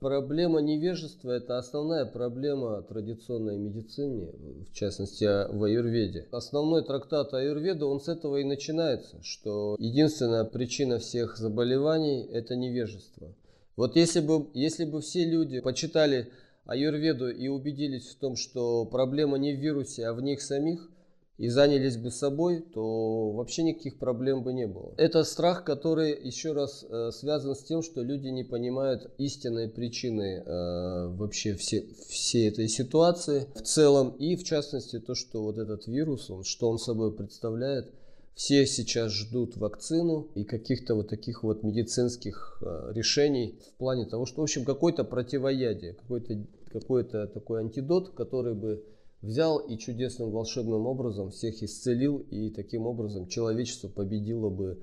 проблема 0.00 0.60
невежества– 0.60 1.30
это 1.32 1.56
основная 1.56 2.04
проблема 2.04 2.82
традиционной 2.82 3.56
медицины, 3.56 4.30
в 4.68 4.72
частности 4.74 5.24
в 5.24 5.64
аюрведе. 5.64 6.28
Основной 6.30 6.84
трактат 6.84 7.32
аюрведа, 7.32 7.86
он 7.86 8.00
с 8.00 8.08
этого 8.08 8.36
и 8.36 8.44
начинается, 8.44 9.22
что 9.22 9.76
единственная 9.78 10.44
причина 10.44 10.98
всех 10.98 11.38
заболеваний– 11.38 12.22
это 12.32 12.54
невежество. 12.54 13.34
Вот 13.76 13.96
если 13.96 14.20
бы, 14.20 14.48
если 14.54 14.84
бы 14.84 15.00
все 15.00 15.24
люди 15.24 15.60
почитали 15.60 16.30
аюрведу 16.64 17.28
и 17.28 17.48
убедились 17.48 18.08
в 18.08 18.16
том, 18.16 18.36
что 18.36 18.84
проблема 18.86 19.36
не 19.38 19.52
в 19.52 19.60
вирусе, 19.60 20.06
а 20.06 20.12
в 20.12 20.22
них 20.22 20.40
самих, 20.40 20.90
и 21.36 21.48
занялись 21.48 21.96
бы 21.96 22.12
собой, 22.12 22.60
то 22.60 23.32
вообще 23.32 23.64
никаких 23.64 23.98
проблем 23.98 24.44
бы 24.44 24.52
не 24.52 24.68
было. 24.68 24.94
Это 24.96 25.24
страх, 25.24 25.64
который 25.64 26.16
еще 26.22 26.52
раз 26.52 26.84
э, 26.88 27.10
связан 27.12 27.56
с 27.56 27.64
тем, 27.64 27.82
что 27.82 28.02
люди 28.02 28.28
не 28.28 28.44
понимают 28.44 29.10
истинной 29.18 29.68
причины 29.68 30.44
э, 30.46 31.06
вообще 31.08 31.56
все, 31.56 31.86
всей 32.08 32.48
этой 32.48 32.68
ситуации 32.68 33.48
в 33.56 33.62
целом, 33.62 34.10
и 34.10 34.36
в 34.36 34.44
частности 34.44 35.00
то, 35.00 35.16
что 35.16 35.42
вот 35.42 35.58
этот 35.58 35.88
вирус, 35.88 36.30
он, 36.30 36.44
что 36.44 36.70
он 36.70 36.78
собой 36.78 37.12
представляет– 37.12 37.92
все 38.34 38.66
сейчас 38.66 39.12
ждут 39.12 39.56
вакцину 39.56 40.28
и 40.34 40.44
каких-то 40.44 40.94
вот 40.94 41.08
таких 41.08 41.42
вот 41.42 41.62
медицинских 41.62 42.58
э, 42.60 42.92
решений 42.92 43.58
в 43.74 43.78
плане 43.78 44.06
того, 44.06 44.26
что, 44.26 44.40
в 44.40 44.44
общем, 44.44 44.64
какое-то 44.64 45.04
противоядие, 45.04 45.94
какой-то 45.94 46.44
какой 46.72 47.04
такой 47.04 47.60
антидот, 47.60 48.14
который 48.14 48.54
бы 48.54 48.84
взял 49.22 49.58
и 49.58 49.78
чудесным 49.78 50.32
волшебным 50.32 50.86
образом 50.86 51.30
всех 51.30 51.62
исцелил, 51.62 52.18
и 52.30 52.50
таким 52.50 52.86
образом 52.86 53.28
человечество 53.28 53.88
победило 53.88 54.50
бы 54.50 54.82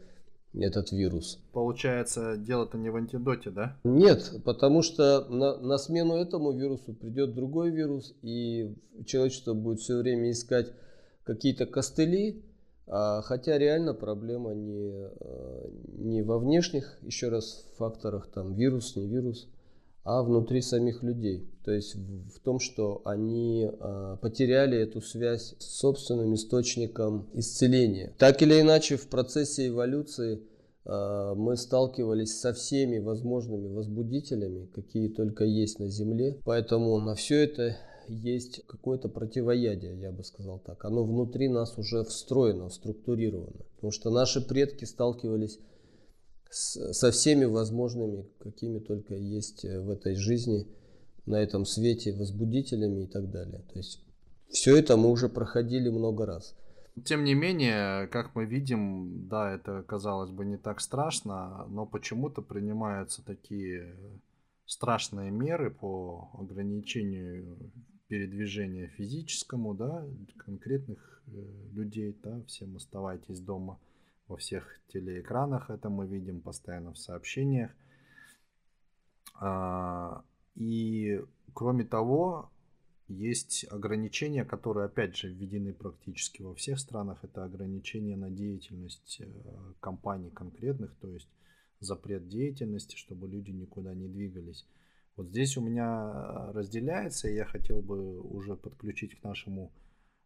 этот 0.54 0.92
вирус. 0.92 1.40
Получается, 1.52 2.38
дело-то 2.38 2.78
не 2.78 2.90
в 2.90 2.96
антидоте, 2.96 3.52
да? 3.52 3.78
Нет, 3.84 4.32
потому 4.44 4.82
что 4.82 5.26
на, 5.30 5.58
на 5.58 5.78
смену 5.78 6.16
этому 6.16 6.54
вирусу 6.54 6.94
придет 6.94 7.34
другой 7.34 7.72
вирус, 7.72 8.14
и 8.22 8.74
человечество 9.06 9.54
будет 9.54 9.80
все 9.80 9.98
время 9.98 10.32
искать 10.32 10.72
какие-то 11.24 11.66
костыли, 11.66 12.42
хотя 12.88 13.58
реально 13.58 13.94
проблема 13.94 14.54
не, 14.54 14.92
а, 14.92 15.70
не 15.98 16.24
во 16.24 16.40
внешних, 16.40 16.98
еще 17.02 17.30
раз, 17.30 17.66
факторах, 17.78 18.30
там 18.34 18.54
вирус, 18.54 18.96
не 18.96 19.08
вирус, 19.08 19.48
а 20.04 20.24
внутри 20.24 20.62
самих 20.62 21.04
людей. 21.04 21.48
То 21.64 21.72
есть 21.72 21.96
в, 21.96 22.40
том, 22.40 22.60
что 22.60 23.02
они 23.06 23.70
э, 23.72 24.18
потеряли 24.20 24.78
эту 24.80 25.00
связь 25.00 25.54
с 25.60 25.78
собственным 25.78 26.34
источником 26.34 27.30
исцеления. 27.34 28.16
Так 28.18 28.42
или 28.42 28.60
иначе, 28.60 28.98
в 28.98 29.08
процессе 29.08 29.68
эволюции 29.68 30.42
мы 30.84 31.58
сталкивались 31.58 32.40
со 32.40 32.54
всеми 32.54 32.98
возможными 32.98 33.68
возбудителями, 33.68 34.66
какие 34.74 35.10
только 35.10 35.44
есть 35.44 35.78
на 35.78 35.88
Земле. 35.88 36.40
Поэтому 36.44 36.98
на 37.00 37.14
все 37.14 37.44
это 37.44 37.78
есть 38.12 38.66
какое-то 38.68 39.10
противоядие, 39.10 40.00
я 40.00 40.12
бы 40.12 40.24
сказал 40.24 40.60
так. 40.60 40.84
Оно 40.86 41.04
внутри 41.04 41.48
нас 41.48 41.78
уже 41.78 42.04
встроено, 42.04 42.70
структурировано. 42.70 43.66
Потому 43.76 43.92
что 43.92 44.10
наши 44.10 44.42
предки 44.42 44.86
сталкивались 44.86 45.60
с, 46.50 46.94
со 46.94 47.12
всеми 47.12 47.46
возможными, 47.46 48.28
какими 48.40 48.80
только 48.80 49.16
есть 49.16 49.66
э, 49.66 49.80
в 49.80 49.90
этой 49.90 50.16
жизни, 50.16 50.68
на 51.26 51.36
этом 51.36 51.66
свете, 51.66 52.14
возбудителями 52.14 53.04
и 53.04 53.08
так 53.08 53.32
далее. 53.32 53.64
То 53.72 53.80
есть 53.80 54.04
все 54.50 54.76
это 54.76 54.98
мы 54.98 55.10
уже 55.10 55.30
проходили 55.30 55.90
много 55.90 56.26
раз. 56.26 56.56
Тем 57.06 57.24
не 57.24 57.34
менее, 57.34 58.08
как 58.08 58.36
мы 58.36 58.46
видим, 58.46 59.28
да, 59.30 59.54
это 59.54 59.82
казалось 59.84 60.32
бы 60.32 60.44
не 60.44 60.58
так 60.58 60.82
страшно, 60.82 61.66
но 61.70 61.86
почему-то 61.86 62.42
принимаются 62.42 63.24
такие 63.24 63.96
страшные 64.66 65.32
меры 65.32 65.72
по 65.72 66.30
ограничению 66.34 67.72
передвижения 68.12 68.88
физическому, 68.88 69.74
да, 69.74 70.06
конкретных 70.36 71.24
э, 71.28 71.32
людей, 71.72 72.14
да, 72.22 72.44
всем 72.44 72.76
оставайтесь 72.76 73.40
дома 73.40 73.80
во 74.28 74.36
всех 74.36 74.82
телеэкранах, 74.90 75.70
это 75.70 75.90
мы 75.90 76.06
видим 76.06 76.42
постоянно 76.42 76.92
в 76.92 76.98
сообщениях. 76.98 77.72
А, 79.36 80.26
и 80.56 81.22
кроме 81.54 81.86
того, 81.86 82.52
есть 83.08 83.66
ограничения, 83.72 84.44
которые, 84.44 84.88
опять 84.88 85.16
же, 85.16 85.30
введены 85.30 85.72
практически 85.74 86.42
во 86.42 86.54
всех 86.54 86.80
странах. 86.80 87.24
Это 87.24 87.46
ограничения 87.46 88.18
на 88.18 88.30
деятельность 88.30 89.22
э, 89.22 89.26
компаний 89.80 90.32
конкретных, 90.32 90.94
то 91.00 91.08
есть 91.08 91.30
запрет 91.80 92.28
деятельности, 92.28 92.98
чтобы 92.98 93.30
люди 93.30 93.52
никуда 93.52 93.94
не 93.94 94.10
двигались. 94.10 94.66
Вот 95.16 95.28
здесь 95.28 95.58
у 95.58 95.62
меня 95.62 96.52
разделяется, 96.54 97.30
и 97.30 97.36
я 97.36 97.46
хотел 97.46 97.82
бы 97.82 98.20
уже 98.22 98.56
подключить 98.56 99.20
к 99.20 99.24
нашему 99.24 99.72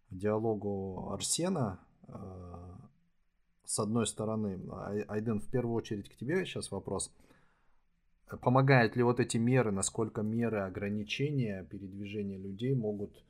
диалогу 0.10 1.12
Арсена. 1.12 1.80
Э, 2.08 2.14
с 3.66 3.80
одной 3.80 4.06
стороны, 4.08 4.60
Айден, 5.08 5.40
в 5.40 5.50
первую 5.50 5.76
очередь 5.76 6.10
к 6.10 6.16
тебе 6.16 6.46
сейчас 6.46 6.72
вопрос– 6.72 7.12
Помогают 8.42 8.96
ли 8.96 9.04
вот 9.04 9.20
эти 9.20 9.38
меры, 9.38 9.72
насколько 9.72 10.24
меры 10.24 10.62
ограничения 10.62 11.64
передвижения 11.64 12.38
людей 12.38 12.74
могут 12.74 13.24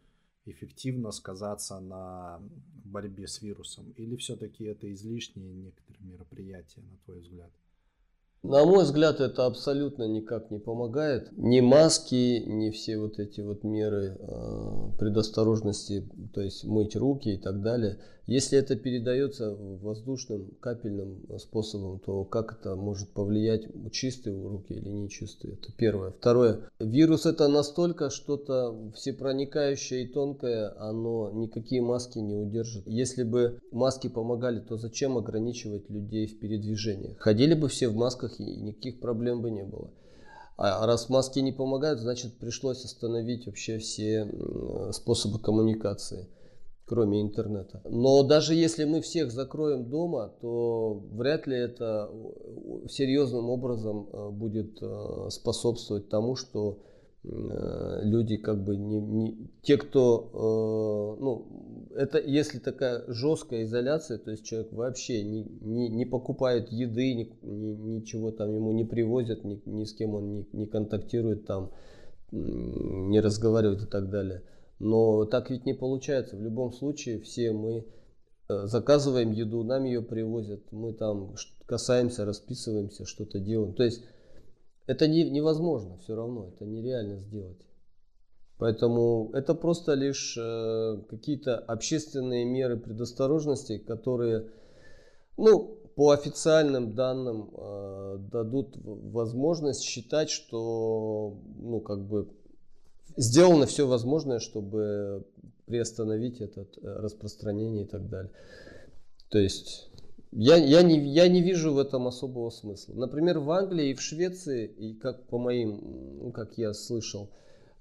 эффективно 0.46 1.12
сказаться 1.12 1.80
на 1.82 2.40
борьбе 2.86 3.28
с 3.28 3.42
вирусом? 3.42 3.92
Или 3.98 4.16
все-таки 4.16 4.64
это 4.64 4.92
излишние 4.94 5.54
некоторые 5.54 6.06
мероприятия, 6.06 6.82
на 6.82 6.98
твой 7.04 7.20
взгляд? 7.20 7.52
На 8.48 8.64
мой 8.64 8.84
взгляд, 8.84 9.22
это 9.22 9.48
абсолютно 9.48 10.04
никак 10.04 10.52
не 10.52 10.60
помогает. 10.60 11.30
Ни 11.36 11.62
маски, 11.62 12.44
ни 12.46 12.70
все 12.70 13.00
вот 13.00 13.18
эти 13.18 13.42
вот 13.42 13.64
меры 13.64 14.18
э, 14.20 14.98
предосторожности, 15.00 16.08
то 16.32 16.42
есть 16.42 16.64
мыть 16.64 16.96
руки 16.96 17.30
и 17.30 17.38
так 17.38 17.62
далее. 17.62 17.98
Если 18.28 18.58
это 18.58 18.76
передается 18.76 19.56
воздушным 19.56 20.52
капельным 20.60 21.28
способом, 21.38 22.00
то 22.00 22.24
как 22.24 22.58
это 22.60 22.76
может 22.76 23.10
повлиять, 23.10 23.68
чистые 23.92 24.42
руки 24.42 24.74
или 24.74 24.90
нечистые? 24.90 25.54
Это 25.54 25.72
первое. 25.78 26.12
Второе. 26.12 26.62
Вирус 26.80 27.28
это 27.28 27.48
настолько 27.48 28.10
что-то 28.10 28.92
всепроникающее 28.96 30.04
и 30.04 30.08
тонкое, 30.08 30.74
оно 30.80 31.32
никакие 31.34 31.82
маски 31.82 32.18
не 32.18 32.36
удержит. 32.36 32.88
Если 32.88 33.24
бы 33.24 33.60
маски 33.72 34.08
помогали, 34.08 34.60
то 34.60 34.78
зачем 34.78 35.18
ограничивать 35.18 35.90
людей 35.90 36.26
в 36.26 36.40
передвижении? 36.40 37.16
Ходили 37.20 37.54
бы 37.54 37.68
все 37.68 37.90
в 37.90 37.96
масках 37.96 38.40
и 38.40 38.44
никаких 38.44 39.00
проблем 39.00 39.42
бы 39.42 39.52
не 39.52 39.64
было. 39.64 39.92
А 40.58 40.86
раз 40.88 41.10
маски 41.10 41.40
не 41.40 41.52
помогают, 41.52 42.00
значит 42.00 42.38
пришлось 42.38 42.86
остановить 42.86 43.46
вообще 43.46 43.78
все 43.78 44.26
способы 44.94 45.38
коммуникации, 45.38 46.30
кроме 46.86 47.22
интернета. 47.22 47.82
Но 47.86 48.24
даже 48.24 48.54
если 48.54 48.86
мы 48.86 49.02
всех 49.02 49.32
закроем 49.32 49.90
дома, 49.90 50.34
то 50.42 51.04
вряд 51.12 51.48
ли 51.48 51.58
это 51.58 52.10
серьезным 52.90 53.50
образом 53.50 54.10
э, 54.12 54.30
будет 54.30 54.82
э, 54.82 55.30
способствовать 55.30 56.10
тому, 56.10 56.36
что 56.36 56.80
Э, 57.28 58.02
люди 58.04 58.38
как 58.38 58.64
бы 58.64 58.76
не, 58.76 59.00
не 59.00 59.50
те, 59.62 59.78
кто, 59.78 60.30
э, 61.18 61.22
ну, 61.22 61.90
это 61.96 62.20
если 62.20 62.60
такая 62.60 63.04
жесткая 63.08 63.64
изоляция, 63.64 64.18
то 64.18 64.32
есть 64.32 64.46
человек 64.46 64.72
вообще 64.74 65.24
не, 65.24 65.44
не, 65.62 65.90
не 65.90 66.06
покупает 66.06 66.72
еды, 66.72 67.14
ни, 67.14 67.30
ни, 67.42 67.96
ничего 67.96 68.32
там 68.32 68.54
ему 68.54 68.72
не 68.74 68.84
привозят, 68.84 69.44
ни, 69.44 69.62
ни 69.66 69.86
с 69.86 69.94
кем 69.94 70.14
он 70.14 70.34
не, 70.34 70.46
не 70.54 70.68
контактирует 70.68 71.46
там, 71.46 71.72
не 72.32 73.20
разговаривает 73.20 73.84
и 73.84 73.88
так 73.88 74.10
далее. 74.10 74.44
Но 74.80 75.26
так 75.26 75.50
ведь 75.50 75.66
не 75.66 75.74
получается. 75.74 76.36
В 76.36 76.42
любом 76.42 76.74
случае 76.74 77.20
все 77.22 77.52
мы 77.52 77.86
э, 78.50 78.66
заказываем 78.66 79.32
еду, 79.32 79.64
нам 79.64 79.86
ее 79.86 80.02
привозят, 80.02 80.72
мы 80.72 80.94
там 80.94 81.36
касаемся, 81.66 82.26
расписываемся, 82.26 83.06
что-то 83.06 83.40
делаем. 83.40 83.74
То 83.74 83.84
есть 83.84 84.04
это 84.86 85.08
не, 85.08 85.30
невозможно 85.30 85.98
все 85.98 86.16
равно, 86.16 86.50
это 86.54 86.66
нереально 86.66 87.20
сделать. 87.22 87.66
Поэтому 88.58 89.32
это 89.34 89.54
просто 89.54 89.94
лишь 89.94 90.38
э, 90.38 91.02
какие-то 91.10 91.58
общественные 91.58 92.46
меры 92.46 92.78
предосторожности, 92.78 93.78
которые, 93.80 94.50
ну, 95.36 95.80
по 95.96 96.12
официальным 96.12 96.94
данным 96.94 97.52
э, 97.54 98.18
дадут 98.32 98.78
возможность 98.78 99.84
считать, 99.84 100.30
что, 100.30 101.38
ну, 101.58 101.82
как 101.82 102.08
бы 102.08 102.30
сделано 103.18 103.66
все 103.66 103.88
возможное, 103.88 104.40
чтобы 104.40 105.26
приостановить 105.66 106.42
это 106.42 106.62
э, 106.62 106.66
распространение 106.82 107.86
и 107.86 107.88
так 107.88 108.10
далее. 108.10 108.32
То 109.30 109.40
есть 109.40 109.90
я, 110.32 110.58
я, 110.58 110.82
не, 110.82 111.00
я 111.00 111.28
не 111.28 111.42
вижу 111.42 111.74
в 111.74 111.80
этом 111.80 112.08
особого 112.08 112.50
смысла. 112.50 112.94
Например, 112.94 113.40
в 113.40 113.50
Англии 113.52 113.90
и 113.90 113.94
в 113.94 114.02
Швеции, 114.02 114.68
и 114.68 114.94
как 114.94 115.28
по 115.28 115.38
моим, 115.38 116.20
ну, 116.24 116.32
как 116.32 116.58
я 116.58 116.74
слышал, 116.74 117.30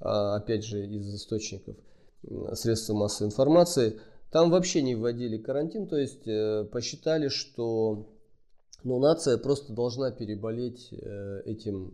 а, 0.00 0.36
опять 0.36 0.64
же, 0.64 0.86
из 0.86 1.14
источников 1.14 1.76
средств 2.54 2.90
массовой 2.90 3.28
информации, 3.28 4.00
там 4.30 4.50
вообще 4.50 4.82
не 4.82 4.94
вводили 4.94 5.36
карантин, 5.36 5.86
то 5.86 5.96
есть 5.96 6.26
э, 6.26 6.64
посчитали, 6.64 7.28
что 7.28 8.08
ну, 8.82 8.98
нация 8.98 9.36
просто 9.38 9.72
должна 9.72 10.10
переболеть 10.10 10.88
э, 10.92 11.42
этим 11.46 11.92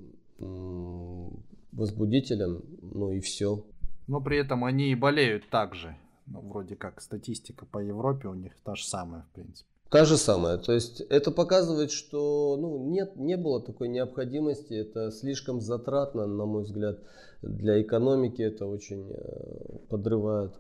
возбудителем, 1.73 2.63
ну 2.83 3.13
и 3.13 3.21
все. 3.21 3.65
Но 4.07 4.21
при 4.21 4.39
этом 4.39 4.65
они 4.65 4.91
и 4.91 4.95
болеют 4.95 5.49
так 5.51 5.75
же. 5.75 5.97
Ну, 6.27 6.41
вроде 6.41 6.77
как 6.77 7.01
статистика 7.01 7.67
по 7.67 7.79
Европе 7.79 8.29
у 8.29 8.35
них 8.35 8.53
та 8.65 8.75
же 8.75 8.85
самая, 8.85 9.23
в 9.23 9.35
принципе. 9.35 9.69
Та 9.91 10.05
же 10.05 10.17
самая. 10.17 10.59
То 10.59 10.73
есть 10.73 11.01
это 11.01 11.33
показывает, 11.33 11.91
что 11.91 12.57
ну, 12.57 12.91
нет, 12.91 13.17
не 13.17 13.37
было 13.37 13.61
такой 13.61 13.89
необходимости. 13.89 14.75
Это 14.75 15.11
слишком 15.11 15.61
затратно, 15.61 16.27
на 16.27 16.47
мой 16.47 16.63
взгляд, 16.63 17.01
для 17.43 17.83
экономики. 17.83 18.41
Это 18.41 18.67
очень 18.67 19.11
э, 19.11 19.79
подрывает. 19.89 20.53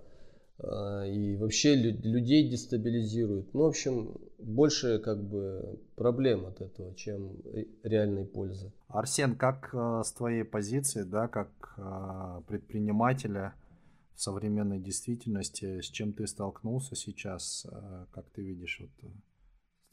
Э, 0.58 1.08
и 1.08 1.36
вообще 1.36 1.76
людей 1.76 2.48
дестабилизирует. 2.48 3.54
Ну, 3.54 3.62
в 3.62 3.66
общем, 3.66 4.16
больше 4.42 4.98
как 4.98 5.22
бы 5.22 5.80
проблем 5.96 6.46
от 6.46 6.60
этого, 6.60 6.94
чем 6.94 7.36
реальной 7.82 8.24
пользы. 8.24 8.72
Арсен, 8.88 9.36
как 9.36 9.70
э, 9.72 10.02
с 10.04 10.12
твоей 10.12 10.44
позиции, 10.44 11.02
да, 11.02 11.28
как 11.28 11.50
предпринимателя 12.46 13.54
в 14.20 14.22
современной 14.22 14.78
действительности, 14.78 15.80
с 15.80 15.86
чем 15.86 16.12
ты 16.12 16.26
столкнулся 16.26 16.94
сейчас, 16.94 17.64
э, 17.64 18.06
как 18.12 18.28
ты 18.28 18.42
видишь, 18.42 18.78
вот, 18.82 18.90
э, 19.10 19.14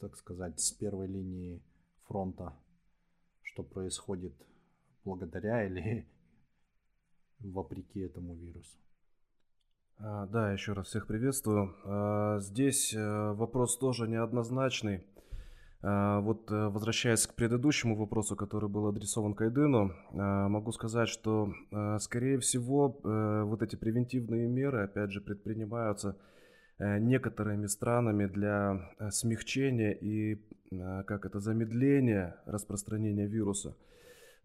так 0.00 0.18
сказать, 0.18 0.60
с 0.60 0.70
первой 0.70 1.06
линии 1.06 1.62
фронта, 2.02 2.52
что 3.40 3.62
происходит 3.62 4.34
благодаря 5.02 5.66
или 5.66 6.06
вопреки 7.38 8.00
этому 8.00 8.34
вирусу? 8.34 8.78
А, 10.00 10.26
да, 10.26 10.52
еще 10.52 10.74
раз 10.74 10.86
всех 10.88 11.08
приветствую. 11.08 11.74
А, 11.84 12.38
здесь 12.38 12.94
э, 12.94 13.32
вопрос 13.32 13.76
тоже 13.78 14.06
неоднозначный. 14.06 15.02
А, 15.82 16.20
вот 16.20 16.48
э, 16.52 16.68
возвращаясь 16.68 17.26
к 17.26 17.34
предыдущему 17.34 17.96
вопросу, 17.96 18.36
который 18.36 18.68
был 18.68 18.86
адресован 18.86 19.34
Кайдыну, 19.34 19.92
могу 20.12 20.70
сказать, 20.70 21.08
что, 21.08 21.52
а, 21.72 21.98
скорее 21.98 22.38
всего, 22.38 23.00
э, 23.02 23.42
вот 23.42 23.62
эти 23.62 23.74
превентивные 23.74 24.46
меры, 24.46 24.84
опять 24.84 25.10
же, 25.10 25.20
предпринимаются 25.20 26.16
э, 26.78 27.00
некоторыми 27.00 27.66
странами 27.66 28.26
для 28.26 28.92
смягчения 29.10 29.90
и, 29.90 30.40
как 31.06 31.26
это, 31.26 31.40
замедления 31.40 32.36
распространения 32.46 33.26
вируса. 33.26 33.74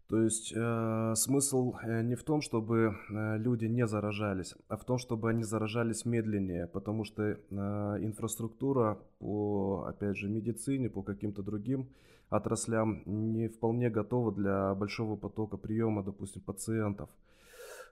То 0.08 0.20
есть 0.20 0.52
э, 0.54 1.12
смысл 1.16 1.76
э, 1.82 2.02
не 2.02 2.14
в 2.14 2.24
том, 2.24 2.42
чтобы 2.42 2.94
э, 3.08 3.38
люди 3.38 3.64
не 3.64 3.86
заражались, 3.86 4.54
а 4.68 4.76
в 4.76 4.84
том, 4.84 4.98
чтобы 4.98 5.30
они 5.30 5.44
заражались 5.44 6.04
медленнее, 6.04 6.66
потому 6.66 7.04
что 7.04 7.22
э, 7.22 7.36
инфраструктура 7.50 8.98
по, 9.18 9.86
опять 9.88 10.18
же, 10.18 10.28
медицине, 10.28 10.90
по 10.90 11.02
каким-то 11.02 11.42
другим 11.42 11.88
отраслям 12.28 13.02
не 13.06 13.48
вполне 13.48 13.88
готова 13.88 14.30
для 14.30 14.74
большого 14.74 15.16
потока 15.16 15.56
приема, 15.56 16.02
допустим, 16.02 16.42
пациентов. 16.42 17.08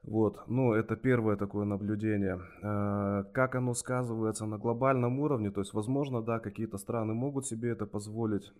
Вот, 0.03 0.42
ну, 0.48 0.75
это 0.75 0.96
первое 0.96 1.37
такое 1.37 1.64
наблюдение. 1.64 2.38
Э, 2.62 3.25
как 3.33 3.55
оно 3.55 3.72
сказывается 3.72 4.44
на 4.44 4.59
глобальном 4.59 5.18
уровне, 5.18 5.51
то 5.51 5.62
есть, 5.62 5.72
возможно, 5.72 6.20
да, 6.20 6.40
какие-то 6.40 6.77
страны 6.77 7.14
могут 7.14 7.46
себе 7.46 7.70
это 7.70 7.87
позволить, 7.87 8.53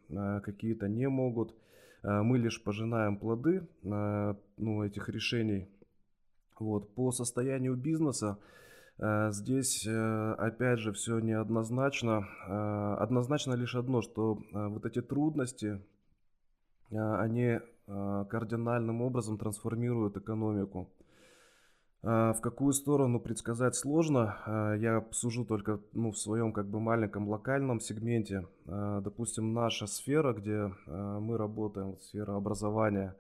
какие-то 0.43 0.89
не 0.89 1.07
могут. 1.11 1.55
Э, 2.03 2.23
мы 2.23 2.39
лишь 2.39 2.63
пожинаем 2.63 3.17
плоды 3.17 3.67
ну, 3.83 4.85
этих 4.85 5.09
решений. 5.09 5.69
Вот. 6.59 6.95
По 6.95 7.11
состоянию 7.11 7.75
бизнеса 7.77 8.39
здесь, 8.99 9.85
опять 9.87 10.79
же, 10.79 10.93
все 10.93 11.19
неоднозначно. 11.19 12.29
Однозначно 13.01 13.55
лишь 13.55 13.75
одно, 13.75 14.01
что 14.03 14.39
вот 14.53 14.87
эти 14.87 15.03
трудности, 15.03 15.81
они 16.91 17.59
кардинальным 17.87 19.03
образом 19.03 19.39
трансформируют 19.39 20.17
экономику. 20.19 20.89
В 22.03 22.39
какую 22.43 22.73
сторону 22.73 23.21
предсказать 23.21 23.77
сложно. 23.77 24.37
Я 24.81 25.05
сужу 25.13 25.45
только 25.45 25.79
ну, 25.93 26.11
в 26.11 26.19
своем 26.19 26.53
как 26.53 26.67
бы 26.67 26.81
маленьком 26.81 27.29
локальном 27.29 27.79
сегменте. 27.79 28.49
Допустим, 28.67 29.53
наша 29.53 29.87
сфера, 29.87 30.33
где 30.33 30.73
мы 30.87 31.39
работаем, 31.39 31.97
сфера 32.01 32.35
образования, 32.35 33.15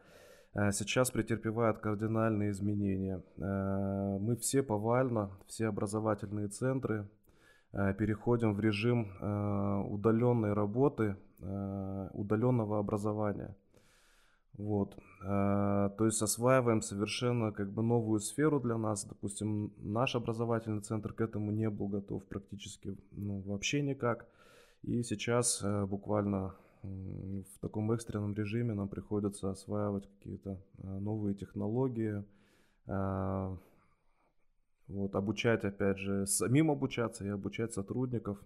сейчас 0.72 1.12
претерпевает 1.12 1.78
кардинальные 1.78 2.50
изменения. 2.50 3.22
Мы 3.36 4.34
все 4.36 4.64
повально, 4.64 5.30
все 5.46 5.68
образовательные 5.68 6.48
центры 6.48 7.08
переходим 7.70 8.52
в 8.52 8.58
режим 8.58 9.12
удаленной 9.92 10.54
работы, 10.54 11.16
удаленного 11.38 12.80
образования. 12.80 13.54
Вот. 14.58 14.96
А, 15.24 15.88
то 15.90 16.04
есть 16.04 16.20
осваиваем 16.22 16.82
совершенно 16.82 17.52
как 17.52 17.72
бы 17.72 17.82
новую 17.82 18.20
сферу 18.20 18.60
для 18.60 18.76
нас. 18.76 19.04
Допустим, 19.04 19.72
наш 19.78 20.14
образовательный 20.14 20.82
центр 20.82 21.12
к 21.12 21.20
этому 21.20 21.50
не 21.50 21.70
был 21.70 21.88
готов 21.88 22.24
практически 22.24 22.96
ну, 23.12 23.40
вообще 23.40 23.82
никак. 23.82 24.26
И 24.82 25.02
сейчас 25.02 25.62
э, 25.62 25.86
буквально 25.86 26.54
в 26.82 27.58
таком 27.60 27.92
экстренном 27.92 28.34
режиме 28.34 28.74
нам 28.74 28.88
приходится 28.88 29.50
осваивать 29.50 30.08
какие-то 30.08 30.60
э, 30.78 30.98
новые 30.98 31.34
технологии, 31.34 32.24
вот, 34.88 35.14
обучать, 35.14 35.64
опять 35.64 35.98
же, 35.98 36.26
самим 36.26 36.72
обучаться 36.72 37.24
и 37.24 37.28
обучать 37.28 37.72
сотрудников, 37.72 38.38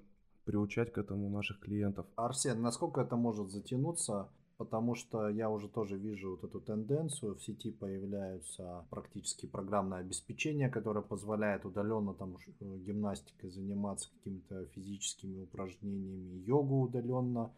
приучать 0.45 0.93
к 0.93 0.99
этому 0.99 1.31
наших 1.31 1.59
клиентов. 1.59 2.07
Арсен, 2.17 2.61
насколько 2.61 3.01
это 3.01 3.17
может 3.17 3.51
затянуться? 3.51 4.29
Потому 4.57 4.95
что 4.95 5.29
я 5.29 5.51
уже 5.51 5.69
тоже 5.69 5.97
вижу 5.99 6.31
вот 6.31 6.45
эту 6.45 6.61
тенденцию. 6.61 7.35
В 7.35 7.43
сети 7.43 7.71
появляются 7.71 8.87
практически 8.91 9.47
программное 9.47 9.99
обеспечение, 9.99 10.71
которое 10.71 11.03
позволяет 11.03 11.65
удаленно 11.65 12.15
там 12.15 12.37
э, 12.37 12.79
гимнастикой 12.79 13.51
заниматься, 13.51 14.11
какими-то 14.11 14.67
физическими 14.67 15.43
упражнениями, 15.43 16.43
йогу 16.45 16.83
удаленно. 16.83 17.53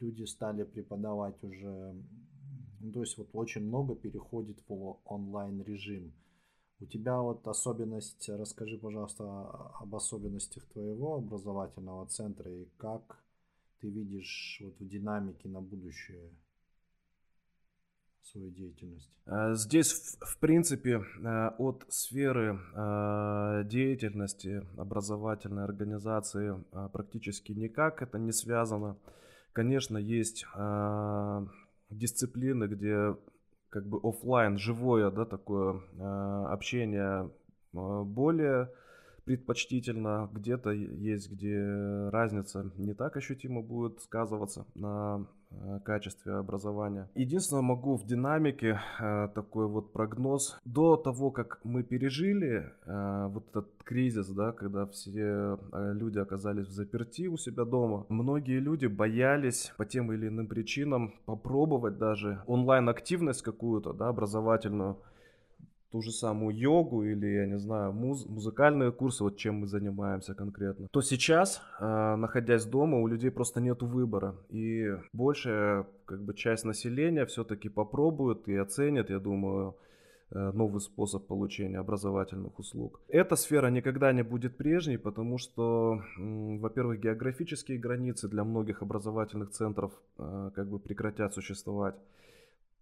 Люди 0.00 0.24
стали 0.24 0.64
преподавать 0.64 1.42
уже, 1.44 1.94
ну, 2.80 2.92
то 2.92 3.00
есть 3.00 3.16
вот 3.16 3.28
очень 3.32 3.62
много 3.62 3.94
переходит 3.94 4.58
в 4.68 4.98
онлайн 5.04 5.62
режим. 5.62 6.12
У 6.80 6.86
тебя 6.86 7.20
вот 7.20 7.46
особенность, 7.46 8.28
расскажи, 8.28 8.76
пожалуйста, 8.76 9.24
об 9.80 9.94
особенностях 9.94 10.66
твоего 10.66 11.14
образовательного 11.14 12.06
центра 12.06 12.50
и 12.50 12.66
как 12.76 13.23
ты 13.84 13.90
видишь 13.90 14.62
вот 14.64 14.80
в 14.80 14.88
динамике 14.88 15.46
на 15.46 15.60
будущее 15.60 16.30
свою 18.22 18.50
деятельность? 18.50 19.14
А, 19.26 19.52
здесь, 19.52 20.16
в 20.20 20.38
принципе, 20.38 21.02
а, 21.22 21.54
от 21.58 21.84
сферы 21.90 22.58
а, 22.74 23.62
деятельности 23.64 24.66
образовательной 24.78 25.64
организации 25.64 26.64
практически 26.92 27.52
никак 27.52 28.00
это 28.00 28.18
не 28.18 28.32
связано. 28.32 28.96
Конечно, 29.52 29.98
есть 29.98 30.46
дисциплины, 31.90 32.64
где 32.64 33.16
как 33.68 33.86
бы 33.86 34.00
офлайн, 34.02 34.56
живое, 34.58 35.10
да, 35.10 35.26
такое 35.26 35.80
общение 36.48 37.30
более 37.72 38.70
предпочтительно, 39.24 40.28
где-то 40.32 40.70
есть, 40.70 41.30
где 41.30 42.08
разница 42.10 42.70
не 42.76 42.94
так 42.94 43.16
ощутимо 43.16 43.62
будет 43.62 44.00
сказываться 44.00 44.66
на 44.74 45.26
э, 45.50 45.80
качестве 45.84 46.34
образования. 46.34 47.08
Единственное, 47.14 47.62
могу 47.62 47.96
в 47.96 48.06
динамике 48.06 48.80
э, 49.00 49.28
такой 49.34 49.66
вот 49.66 49.92
прогноз. 49.92 50.58
До 50.64 50.96
того, 50.96 51.30
как 51.30 51.60
мы 51.64 51.82
пережили 51.82 52.70
э, 52.86 53.26
вот 53.28 53.48
этот 53.50 53.82
кризис, 53.84 54.28
да, 54.28 54.52
когда 54.52 54.86
все 54.86 55.58
люди 55.72 56.18
оказались 56.18 56.68
в 56.68 56.72
заперти 56.72 57.26
у 57.26 57.36
себя 57.36 57.64
дома, 57.64 58.06
многие 58.08 58.58
люди 58.58 58.86
боялись 58.86 59.72
по 59.76 59.84
тем 59.84 60.12
или 60.12 60.28
иным 60.28 60.46
причинам 60.46 61.14
попробовать 61.26 61.98
даже 61.98 62.42
онлайн-активность 62.46 63.42
какую-то, 63.42 63.92
да, 63.92 64.08
образовательную, 64.08 64.98
ту 65.94 66.02
же 66.02 66.10
самую 66.10 66.56
йогу 66.56 67.04
или, 67.04 67.26
я 67.26 67.46
не 67.46 67.58
знаю, 67.58 67.92
муз- 67.92 68.26
музыкальные 68.26 68.90
курсы, 68.90 69.22
вот 69.22 69.36
чем 69.36 69.60
мы 69.60 69.68
занимаемся 69.68 70.34
конкретно, 70.34 70.88
то 70.90 71.02
сейчас, 71.02 71.62
э, 71.80 72.16
находясь 72.16 72.64
дома, 72.64 72.98
у 72.98 73.06
людей 73.06 73.30
просто 73.30 73.60
нет 73.60 73.82
выбора. 73.82 74.34
И 74.50 74.92
большая 75.12 75.86
как 76.04 76.20
бы, 76.24 76.34
часть 76.34 76.64
населения 76.64 77.24
все-таки 77.26 77.68
попробует 77.68 78.48
и 78.48 78.56
оценит, 78.56 79.10
я 79.10 79.20
думаю, 79.20 79.76
э, 80.32 80.50
новый 80.52 80.80
способ 80.80 81.28
получения 81.28 81.78
образовательных 81.78 82.58
услуг. 82.58 83.00
Эта 83.08 83.36
сфера 83.36 83.70
никогда 83.70 84.12
не 84.12 84.24
будет 84.24 84.56
прежней, 84.56 84.98
потому 84.98 85.38
что, 85.38 86.00
во-первых, 86.16 86.98
географические 86.98 87.78
границы 87.78 88.28
для 88.28 88.42
многих 88.42 88.82
образовательных 88.82 89.50
центров 89.50 89.92
э, 90.18 90.50
как 90.56 90.66
бы 90.66 90.80
прекратят 90.80 91.34
существовать. 91.34 91.94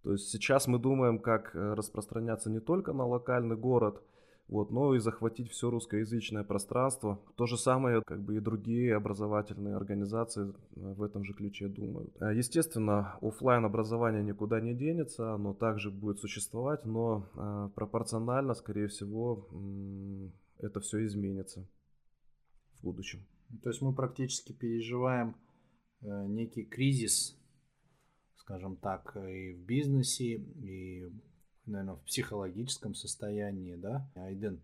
То 0.03 0.11
есть 0.11 0.29
сейчас 0.29 0.67
мы 0.67 0.79
думаем, 0.79 1.17
как 1.17 1.55
э, 1.55 1.73
распространяться 1.73 2.49
не 2.49 2.59
только 2.59 2.91
на 2.91 3.05
локальный 3.05 3.55
город, 3.55 4.03
вот, 4.49 4.69
но 4.69 4.93
и 4.93 4.99
захватить 4.99 5.49
все 5.49 5.69
русскоязычное 5.69 6.43
пространство. 6.43 7.21
То 7.37 7.45
же 7.45 7.57
самое, 7.57 8.01
как 8.05 8.21
бы 8.21 8.35
и 8.35 8.41
другие 8.41 8.97
образовательные 8.97 9.77
организации 9.77 10.49
э, 10.49 10.53
в 10.75 11.01
этом 11.01 11.23
же 11.23 11.33
ключе 11.33 11.69
думают. 11.69 12.13
Э, 12.19 12.35
естественно, 12.35 13.17
офлайн 13.21 13.63
образование 13.63 14.21
никуда 14.21 14.59
не 14.59 14.73
денется, 14.73 15.33
оно 15.33 15.53
также 15.53 15.89
будет 15.89 16.19
существовать, 16.19 16.83
но 16.85 17.71
пропорционально, 17.73 18.55
скорее 18.55 18.89
всего, 18.89 19.47
это 20.59 20.81
все 20.81 21.05
изменится 21.05 21.65
в 22.79 22.83
будущем. 22.83 23.25
То 23.61 23.69
есть 23.69 23.81
мы 23.81 23.93
практически 23.93 24.51
переживаем 24.51 25.35
некий 26.01 26.63
кризис 26.63 27.37
скажем 28.43 28.75
так, 28.75 29.15
и 29.15 29.53
в 29.53 29.59
бизнесе, 29.59 30.35
и, 30.35 31.09
наверное, 31.65 31.95
в 31.95 32.01
психологическом 32.01 32.93
состоянии, 32.93 33.75
да, 33.75 34.09
Айден. 34.15 34.59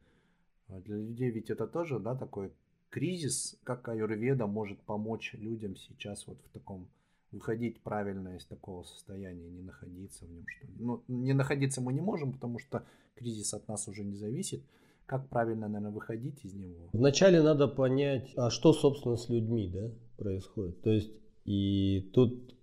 А 0.68 0.80
для 0.82 0.98
людей 0.98 1.32
ведь 1.32 1.50
это 1.50 1.66
тоже, 1.66 2.00
да, 2.00 2.16
такой 2.16 2.52
кризис, 2.90 3.58
как 3.64 3.88
аюрведа 3.88 4.48
может 4.48 4.80
помочь 4.82 5.34
людям 5.34 5.76
сейчас 5.76 6.28
вот 6.28 6.38
в 6.46 6.50
таком 6.50 6.90
выходить 7.32 7.80
правильно 7.82 8.36
из 8.36 8.46
такого 8.46 8.84
состояния, 8.84 9.50
не 9.50 9.62
находиться 9.62 10.26
в 10.26 10.32
нем. 10.32 10.46
Что 10.48 10.68
ну, 10.80 11.04
не 11.08 11.34
находиться 11.34 11.80
мы 11.80 11.94
не 11.94 12.02
можем, 12.02 12.34
потому 12.34 12.60
что 12.60 12.84
кризис 13.16 13.54
от 13.54 13.68
нас 13.68 13.88
уже 13.88 14.04
не 14.04 14.16
зависит. 14.16 14.64
Как 15.06 15.28
правильно, 15.30 15.68
наверное, 15.68 15.92
выходить 15.92 16.44
из 16.44 16.54
него? 16.54 16.90
Вначале 16.94 17.42
надо 17.42 17.68
понять, 17.68 18.32
а 18.36 18.50
что, 18.50 18.74
собственно, 18.74 19.16
с 19.16 19.30
людьми 19.30 19.72
да, 19.74 19.92
происходит. 20.18 20.82
То 20.82 20.92
есть, 20.92 21.12
и 21.46 22.12
тут 22.14 22.59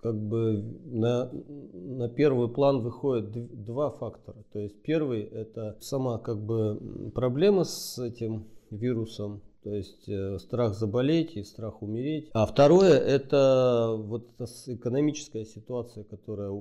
как 0.00 0.14
бы 0.14 0.62
на, 0.86 1.30
на 1.72 2.08
первый 2.08 2.48
план 2.48 2.82
выходят 2.82 3.30
два 3.64 3.90
фактора. 3.90 4.36
То 4.52 4.60
есть 4.60 4.80
первый 4.82 5.22
это 5.22 5.76
сама 5.80 6.18
как 6.18 6.38
бы 6.38 7.10
проблема 7.14 7.64
с 7.64 7.98
этим 7.98 8.44
вирусом, 8.70 9.40
То 9.68 9.74
есть 9.74 10.08
э, 10.08 10.38
страх 10.38 10.74
заболеть 10.74 11.36
и 11.36 11.44
страх 11.44 11.82
умереть. 11.82 12.30
А 12.32 12.46
второе 12.46 12.98
это 12.98 13.96
вот 13.98 14.26
экономическая 14.66 15.44
ситуация, 15.44 16.04
которая 16.04 16.58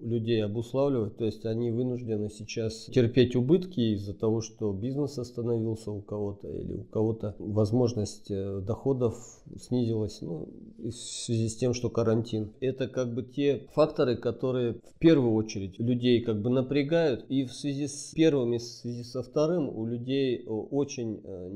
людей 0.00 0.42
обуславливает. 0.42 1.18
То 1.18 1.26
есть 1.26 1.44
они 1.44 1.70
вынуждены 1.70 2.30
сейчас 2.30 2.86
терпеть 2.86 3.36
убытки 3.36 3.80
из-за 3.96 4.14
того, 4.14 4.40
что 4.40 4.72
бизнес 4.72 5.18
остановился 5.18 5.90
у 5.90 6.00
кого-то 6.00 6.48
или 6.48 6.72
у 6.72 6.84
кого-то 6.84 7.36
возможность 7.38 8.30
э, 8.30 8.60
доходов 8.66 9.14
снизилась 9.60 10.22
ну, 10.22 10.48
в 10.78 10.90
связи 10.90 11.50
с 11.50 11.56
тем, 11.56 11.74
что 11.74 11.90
карантин. 11.90 12.54
Это 12.60 12.88
как 12.88 13.12
бы 13.12 13.24
те 13.24 13.66
факторы, 13.74 14.16
которые 14.16 14.72
в 14.72 14.98
первую 14.98 15.34
очередь 15.34 15.78
людей 15.78 16.22
как 16.22 16.40
бы 16.40 16.48
напрягают. 16.48 17.26
И 17.28 17.44
в 17.44 17.52
связи 17.52 17.88
с 17.88 18.12
первым 18.14 18.54
и 18.54 18.58
в 18.58 18.62
связи 18.62 19.04
со 19.04 19.22
вторым 19.22 19.68
у 19.68 19.84
людей 19.84 20.46
очень 20.46 21.20
э, 21.22 21.50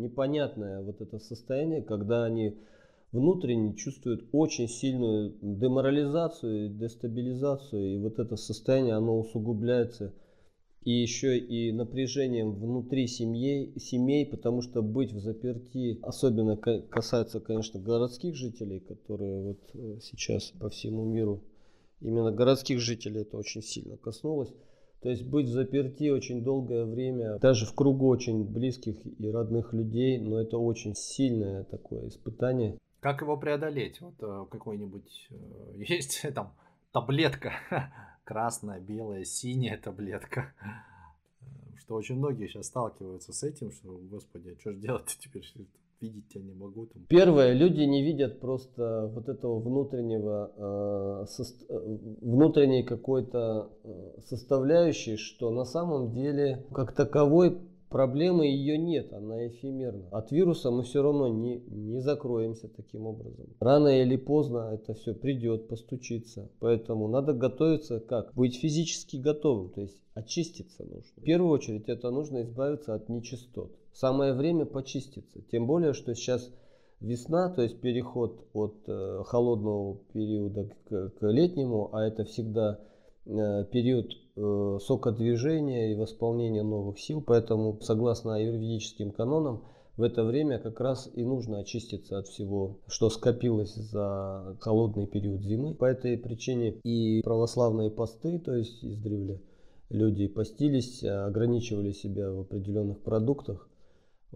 непонятное 0.66 0.82
вот 0.82 1.00
это 1.00 1.18
состояние, 1.18 1.82
когда 1.82 2.24
они 2.24 2.56
внутренне 3.12 3.74
чувствуют 3.74 4.28
очень 4.32 4.68
сильную 4.68 5.34
деморализацию, 5.40 6.70
дестабилизацию, 6.70 7.94
и 7.94 7.98
вот 7.98 8.18
это 8.18 8.36
состояние, 8.36 8.94
оно 8.94 9.18
усугубляется 9.18 10.12
и 10.82 10.92
еще 10.92 11.36
и 11.36 11.72
напряжением 11.72 12.52
внутри 12.54 13.08
семьи, 13.08 13.72
семей, 13.78 14.24
потому 14.24 14.62
что 14.62 14.82
быть 14.82 15.12
в 15.12 15.18
заперти, 15.18 15.98
особенно 16.02 16.56
касается, 16.56 17.40
конечно, 17.40 17.80
городских 17.80 18.36
жителей, 18.36 18.78
которые 18.80 19.42
вот 19.42 19.58
э, 19.74 19.98
сейчас 20.00 20.52
по 20.60 20.68
всему 20.68 21.04
миру, 21.04 21.42
именно 22.00 22.30
городских 22.30 22.78
жителей 22.78 23.22
это 23.22 23.36
очень 23.36 23.62
сильно 23.62 23.96
коснулось. 23.96 24.52
То 25.06 25.10
есть 25.10 25.22
быть 25.22 25.46
заперти 25.46 26.08
очень 26.10 26.42
долгое 26.42 26.84
время, 26.84 27.38
даже 27.38 27.64
в 27.64 27.76
кругу 27.76 28.08
очень 28.08 28.42
близких 28.42 28.96
и 29.20 29.30
родных 29.30 29.72
людей, 29.72 30.18
но 30.18 30.40
это 30.40 30.58
очень 30.58 30.96
сильное 30.96 31.62
такое 31.62 32.08
испытание. 32.08 32.76
Как 32.98 33.20
его 33.20 33.36
преодолеть? 33.36 34.00
Вот 34.00 34.14
э, 34.20 34.46
какой-нибудь 34.50 35.28
э, 35.30 35.74
есть 35.86 36.26
там 36.34 36.56
таблетка 36.90 37.52
красная, 38.24 38.80
белая, 38.80 39.22
синяя 39.22 39.78
таблетка. 39.78 40.52
Что 41.76 41.94
очень 41.94 42.16
многие 42.16 42.48
сейчас 42.48 42.66
сталкиваются 42.66 43.32
с 43.32 43.44
этим, 43.44 43.70
что, 43.70 43.96
господи, 44.10 44.56
а 44.56 44.60
что 44.60 44.72
же 44.72 44.78
делать 44.78 45.16
теперь? 45.20 45.44
Видеть 46.00 46.28
тебя 46.28 46.44
не 46.44 46.54
могу. 46.54 46.86
Там. 46.86 47.06
Первое, 47.08 47.52
люди 47.54 47.82
не 47.82 48.02
видят 48.02 48.40
просто 48.40 49.10
вот 49.14 49.28
этого 49.28 49.60
внутреннего, 49.60 50.52
э, 51.22 51.26
со, 51.26 51.42
э, 51.42 51.98
внутренней 52.20 52.82
какой-то 52.82 53.70
э, 53.82 54.20
составляющей, 54.26 55.16
что 55.16 55.50
на 55.50 55.64
самом 55.64 56.12
деле 56.12 56.66
как 56.72 56.94
таковой 56.94 57.58
проблемы 57.88 58.46
ее 58.46 58.76
нет, 58.76 59.12
она 59.14 59.46
эфемерна. 59.48 60.08
От 60.10 60.32
вируса 60.32 60.70
мы 60.70 60.82
все 60.82 61.02
равно 61.02 61.28
не, 61.28 61.60
не 61.68 62.00
закроемся 62.00 62.68
таким 62.68 63.06
образом. 63.06 63.46
Рано 63.60 63.88
или 63.88 64.16
поздно 64.16 64.72
это 64.74 64.92
все 64.92 65.14
придет, 65.14 65.68
постучится. 65.68 66.50
Поэтому 66.58 67.08
надо 67.08 67.32
готовиться 67.32 68.00
как? 68.00 68.34
Быть 68.34 68.56
физически 68.56 69.16
готовым, 69.16 69.70
то 69.70 69.80
есть 69.80 69.96
очиститься 70.14 70.84
нужно. 70.84 71.10
В 71.16 71.22
первую 71.22 71.50
очередь 71.50 71.88
это 71.88 72.10
нужно 72.10 72.42
избавиться 72.42 72.94
от 72.94 73.08
нечистот. 73.08 73.72
Самое 73.96 74.32
время 74.34 74.66
почиститься. 74.66 75.40
Тем 75.50 75.66
более, 75.66 75.92
что 75.92 76.14
сейчас 76.14 76.50
весна, 77.00 77.50
то 77.50 77.62
есть 77.62 77.80
переход 77.80 78.46
от 78.52 78.76
э, 78.86 79.22
холодного 79.26 79.96
периода 80.12 80.68
к, 80.88 81.10
к 81.18 81.26
летнему, 81.26 81.90
а 81.92 82.04
это 82.04 82.24
всегда 82.24 82.78
э, 83.24 83.64
период 83.72 84.12
Э, 84.38 84.78
сокодвижения 84.82 85.92
и 85.92 85.94
восполнения 85.94 86.62
новых 86.62 86.98
сил. 86.98 87.22
Поэтому, 87.26 87.78
согласно 87.80 88.34
аюрведическим 88.34 89.10
канонам, 89.10 89.64
в 89.96 90.02
это 90.02 90.24
время 90.24 90.58
как 90.58 90.78
раз 90.78 91.10
и 91.14 91.24
нужно 91.24 91.60
очиститься 91.60 92.18
от 92.18 92.26
всего, 92.26 92.76
что 92.86 93.08
скопилось 93.08 93.74
за 93.74 94.58
холодный 94.60 95.06
период 95.06 95.40
зимы. 95.40 95.74
По 95.74 95.86
этой 95.86 96.18
причине 96.18 96.72
и 96.84 97.22
православные 97.22 97.90
посты, 97.90 98.38
то 98.38 98.54
есть 98.54 98.84
издревле, 98.84 99.40
люди 99.88 100.26
постились, 100.26 101.02
ограничивали 101.02 101.92
себя 101.92 102.30
в 102.30 102.40
определенных 102.40 103.00
продуктах. 103.00 103.66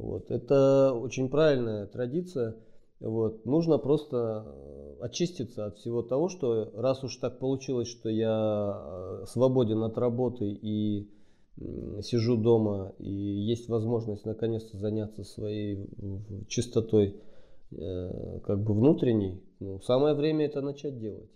Вот. 0.00 0.30
Это 0.30 0.94
очень 0.94 1.28
правильная 1.28 1.86
традиция. 1.86 2.56
Вот. 3.00 3.44
Нужно 3.44 3.78
просто 3.78 4.46
э, 4.46 4.96
очиститься 5.02 5.66
от 5.66 5.76
всего 5.76 6.02
того, 6.02 6.28
что 6.28 6.72
раз 6.74 7.04
уж 7.04 7.16
так 7.16 7.38
получилось, 7.38 7.88
что 7.88 8.08
я 8.08 9.20
э, 9.22 9.24
свободен 9.26 9.82
от 9.82 9.98
работы 9.98 10.50
и 10.50 11.10
сижу 12.00 12.38
дома, 12.38 12.94
и 12.98 13.10
есть 13.10 13.68
возможность 13.68 14.24
наконец-то 14.24 14.78
заняться 14.78 15.24
своей 15.24 15.90
чистотой 16.48 17.20
э, 17.70 18.40
как 18.46 18.62
бы 18.62 18.72
внутренней, 18.72 19.42
ну, 19.58 19.78
самое 19.80 20.14
время 20.14 20.46
это 20.46 20.62
начать 20.62 20.98
делать. 20.98 21.28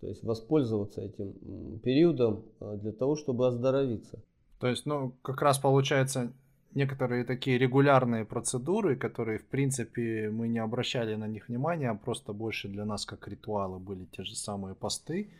То 0.00 0.06
есть 0.06 0.24
воспользоваться 0.24 1.02
этим 1.02 1.80
периодом 1.80 2.46
для 2.60 2.92
того, 2.92 3.16
чтобы 3.16 3.46
оздоровиться. 3.46 4.22
То 4.58 4.68
есть, 4.68 4.86
ну, 4.86 5.12
как 5.20 5.42
раз 5.42 5.58
получается, 5.58 6.32
некоторые 6.74 7.24
такие 7.24 7.58
регулярные 7.58 8.24
процедуры, 8.24 8.96
которые, 8.96 9.38
в 9.38 9.46
принципе, 9.46 10.30
мы 10.30 10.48
не 10.48 10.58
обращали 10.58 11.14
на 11.14 11.26
них 11.26 11.48
внимания, 11.48 11.90
а 11.90 11.94
просто 11.94 12.32
больше 12.32 12.68
для 12.68 12.84
нас 12.84 13.04
как 13.04 13.28
ритуалы 13.28 13.78
были 13.78 14.04
те 14.06 14.24
же 14.24 14.34
самые 14.34 14.74
посты. 14.74 15.30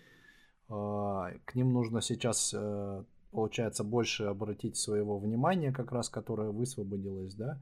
А, 0.69 1.33
к 1.45 1.55
ним 1.55 1.73
нужно 1.73 2.01
сейчас, 2.01 2.55
э, 2.57 3.05
получается, 3.31 3.85
больше 3.85 4.25
обратить 4.25 4.77
своего 4.77 5.19
внимания, 5.19 5.73
как 5.73 5.93
раз, 5.93 6.09
которое 6.09 6.51
высвободилось, 6.51 7.35
да, 7.35 7.61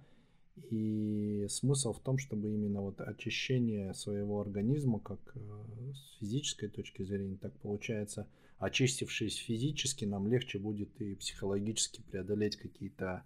и 0.71 1.47
смысл 1.49 1.93
в 1.93 2.01
том, 2.01 2.19
чтобы 2.19 2.53
именно 2.53 2.81
вот 2.81 3.01
очищение 3.01 3.93
своего 3.95 4.41
организма, 4.41 5.01
как 5.01 5.19
э, 5.35 5.93
с 5.93 6.19
физической 6.21 6.69
точки 6.69 7.03
зрения, 7.03 7.37
так 7.37 7.53
получается, 7.59 8.29
очистившись 8.59 9.37
физически, 9.37 10.05
нам 10.05 10.29
легче 10.29 10.59
будет 10.59 11.01
и 11.01 11.17
психологически 11.17 12.03
преодолеть 12.03 12.57
какие-то 12.57 13.25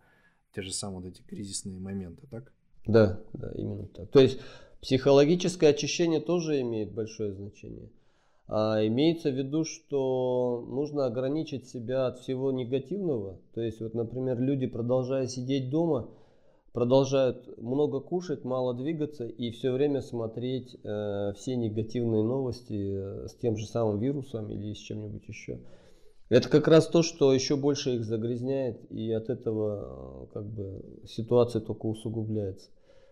те 0.59 0.63
же 0.63 0.73
самые 0.73 1.03
вот 1.03 1.13
эти 1.13 1.23
кризисные 1.23 1.79
моменты, 1.79 2.27
так? 2.33 2.53
Да, 2.85 3.21
да, 3.33 3.53
именно 3.55 3.87
так. 3.87 4.11
То 4.11 4.19
есть 4.19 4.41
психологическое 4.81 5.69
очищение 5.69 6.21
тоже 6.21 6.61
имеет 6.63 6.93
большое 6.93 7.33
значение. 7.33 7.91
А 8.49 8.85
имеется 8.85 9.31
в 9.31 9.35
виду, 9.35 9.65
что 9.65 10.67
нужно 10.69 11.07
ограничить 11.07 11.69
себя 11.69 12.09
от 12.09 12.19
всего 12.19 12.51
негативного. 12.51 13.39
То 13.55 13.61
есть, 13.61 13.81
вот, 13.81 13.95
например, 13.95 14.41
люди, 14.41 14.67
продолжая 14.67 15.29
сидеть 15.29 15.71
дома, 15.71 16.09
продолжают 16.73 17.57
много 17.59 18.01
кушать, 18.01 18.45
мало 18.45 18.75
двигаться 18.75 19.27
и 19.27 19.53
все 19.53 19.71
время 19.71 20.01
смотреть 20.01 20.77
э, 20.83 21.35
все 21.37 21.55
негативные 21.55 22.25
новости 22.25 23.25
э, 23.25 23.29
с 23.29 23.35
тем 23.37 23.57
же 23.57 23.67
самым 23.67 24.01
вирусом 24.01 24.51
или 24.51 24.73
с 24.73 24.79
чем-нибудь 24.79 25.29
еще. 25.29 25.61
Это 26.29 26.49
как 26.51 26.69
раз 26.69 26.87
то, 26.87 27.03
что 27.03 27.33
еще 27.33 27.57
больше 27.57 27.97
их 27.97 28.05
загрязняет, 28.05 28.79
и 28.91 29.11
от 29.13 29.31
этого 29.31 30.27
э, 30.31 30.35
как 30.35 30.47
бы 30.47 30.85
ситуация 31.07 31.61
только 31.61 31.87
усугубляется. 31.87 32.69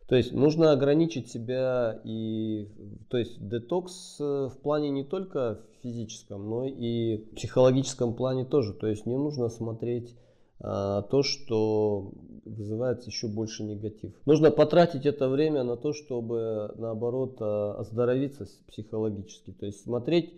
То 0.06 0.16
есть 0.16 0.32
нужно 0.32 0.70
ограничить 0.70 1.30
себя 1.30 2.00
и, 2.04 2.68
то 3.08 3.16
есть 3.16 3.48
детокс 3.48 4.18
э, 4.20 4.48
в 4.52 4.58
плане 4.62 4.90
не 4.90 5.02
только 5.02 5.62
физическом, 5.82 6.48
но 6.48 6.66
и 6.66 7.16
психологическом 7.34 8.14
плане 8.14 8.44
тоже. 8.44 8.74
То 8.74 8.86
есть 8.86 9.06
не 9.06 9.16
нужно 9.16 9.48
смотреть 9.48 10.14
а, 10.58 11.02
то, 11.02 11.22
что 11.22 12.12
вызывает 12.44 13.04
еще 13.04 13.28
больше 13.28 13.62
негатив. 13.62 14.12
Нужно 14.26 14.50
потратить 14.50 15.06
это 15.06 15.28
время 15.28 15.64
на 15.64 15.76
то, 15.76 15.92
чтобы 15.92 16.72
наоборот 16.76 17.40
оздоровиться 17.40 18.48
психологически. 18.68 19.52
То 19.52 19.66
есть 19.66 19.84
смотреть 19.84 20.32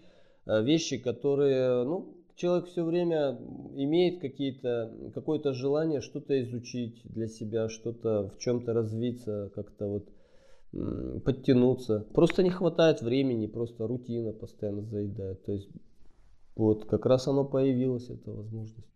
вещи, 0.44 0.98
которые, 0.98 1.84
ну, 1.84 2.17
человек 2.38 2.68
все 2.68 2.84
время 2.84 3.36
имеет 3.74 4.20
какие-то, 4.20 4.94
какое-то 5.14 5.52
желание 5.52 6.00
что-то 6.00 6.40
изучить 6.42 7.02
для 7.04 7.26
себя, 7.26 7.68
что-то 7.68 8.30
в 8.30 8.38
чем-то 8.38 8.72
развиться, 8.72 9.50
как-то 9.54 9.86
вот 9.86 10.08
подтянуться. 11.24 12.06
Просто 12.14 12.42
не 12.42 12.50
хватает 12.50 13.02
времени, 13.02 13.46
просто 13.46 13.86
рутина 13.86 14.32
постоянно 14.32 14.82
заедает. 14.82 15.44
То 15.44 15.52
есть 15.52 15.70
вот 16.54 16.84
как 16.84 17.06
раз 17.06 17.26
оно 17.26 17.44
появилось, 17.44 18.08
эта 18.08 18.30
возможность. 18.30 18.86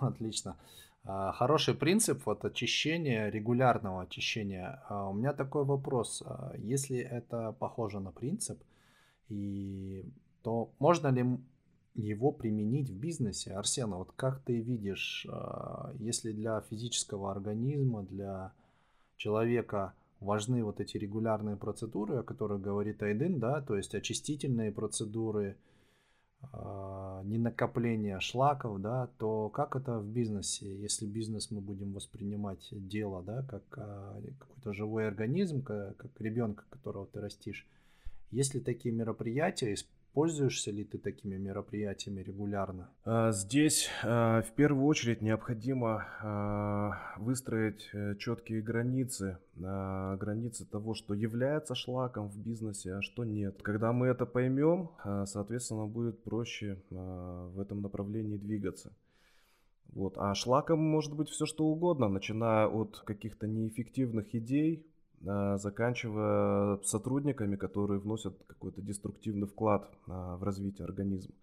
Отлично. 0.00 0.56
А, 1.04 1.32
хороший 1.32 1.74
принцип 1.74 2.26
вот 2.26 2.44
очищения, 2.44 3.30
регулярного 3.30 4.02
очищения. 4.02 4.82
А, 4.88 5.08
у 5.08 5.14
меня 5.14 5.32
такой 5.32 5.64
вопрос. 5.64 6.22
А, 6.26 6.52
если 6.58 6.98
это 6.98 7.56
похоже 7.58 8.00
на 8.00 8.12
принцип, 8.12 8.62
и 9.28 10.04
то 10.42 10.72
можно 10.78 11.08
ли 11.08 11.24
его 11.94 12.32
применить 12.32 12.90
в 12.90 12.98
бизнесе. 12.98 13.52
Арсена, 13.52 13.96
вот 13.96 14.12
как 14.16 14.40
ты 14.40 14.60
видишь, 14.60 15.26
а, 15.30 15.92
если 15.98 16.32
для 16.32 16.60
физического 16.62 17.30
организма, 17.30 18.02
для 18.02 18.52
человека 19.16 19.94
важны 20.20 20.62
вот 20.64 20.80
эти 20.80 20.96
регулярные 20.96 21.56
процедуры, 21.56 22.18
о 22.18 22.22
которых 22.22 22.60
говорит 22.60 23.02
Айдын, 23.02 23.38
да, 23.38 23.60
то 23.60 23.76
есть 23.76 23.94
очистительные 23.94 24.70
процедуры, 24.72 25.56
а, 26.52 27.22
не 27.24 27.38
накопление 27.38 28.20
шлаков, 28.20 28.80
да, 28.80 29.08
то 29.18 29.48
как 29.48 29.76
это 29.76 29.98
в 29.98 30.06
бизнесе? 30.06 30.74
Если 30.80 31.06
бизнес 31.06 31.50
мы 31.50 31.60
будем 31.60 31.92
воспринимать 31.92 32.68
дело, 32.70 33.22
да, 33.22 33.42
как 33.42 33.62
а, 33.76 34.20
какой-то 34.38 34.72
живой 34.72 35.06
организм, 35.06 35.62
как, 35.62 35.96
как 35.96 36.20
ребенка, 36.20 36.64
которого 36.70 37.06
ты 37.06 37.20
растишь, 37.20 37.66
если 38.30 38.60
такие 38.60 38.94
мероприятия 38.94 39.74
Пользуешься 40.12 40.72
ли 40.72 40.82
ты 40.82 40.98
такими 40.98 41.36
мероприятиями 41.36 42.20
регулярно? 42.20 42.90
А, 43.04 43.30
здесь 43.30 43.88
а, 44.02 44.42
в 44.42 44.50
первую 44.52 44.86
очередь 44.86 45.22
необходимо 45.22 46.04
а, 46.20 47.14
выстроить 47.18 47.88
э, 47.92 48.16
четкие 48.16 48.60
границы, 48.60 49.38
границы 49.54 50.64
того, 50.64 50.94
что 50.94 51.14
является 51.14 51.74
шлаком 51.74 52.28
в 52.28 52.38
бизнесе, 52.38 52.94
а 52.94 53.02
что 53.02 53.24
нет. 53.24 53.62
Когда 53.62 53.92
мы 53.92 54.06
это 54.06 54.24
поймем, 54.24 54.90
соответственно, 55.26 55.86
будет 55.86 56.22
проще 56.24 56.78
в 56.88 57.60
этом 57.60 57.82
направлении 57.82 58.38
двигаться. 58.38 58.92
Вот. 59.92 60.14
А 60.16 60.34
шлаком 60.34 60.80
может 60.80 61.14
быть 61.14 61.28
все 61.28 61.46
что 61.46 61.66
угодно, 61.66 62.08
начиная 62.08 62.66
от 62.66 63.00
каких-то 63.04 63.46
неэффективных 63.46 64.34
идей, 64.34 64.86
заканчивая 65.20 66.78
сотрудниками, 66.82 67.56
которые 67.56 68.00
вносят 68.00 68.34
какой-то 68.46 68.80
деструктивный 68.80 69.46
вклад 69.46 69.90
а, 70.06 70.36
в 70.36 70.42
развитие 70.42 70.86
организма. 70.86 71.34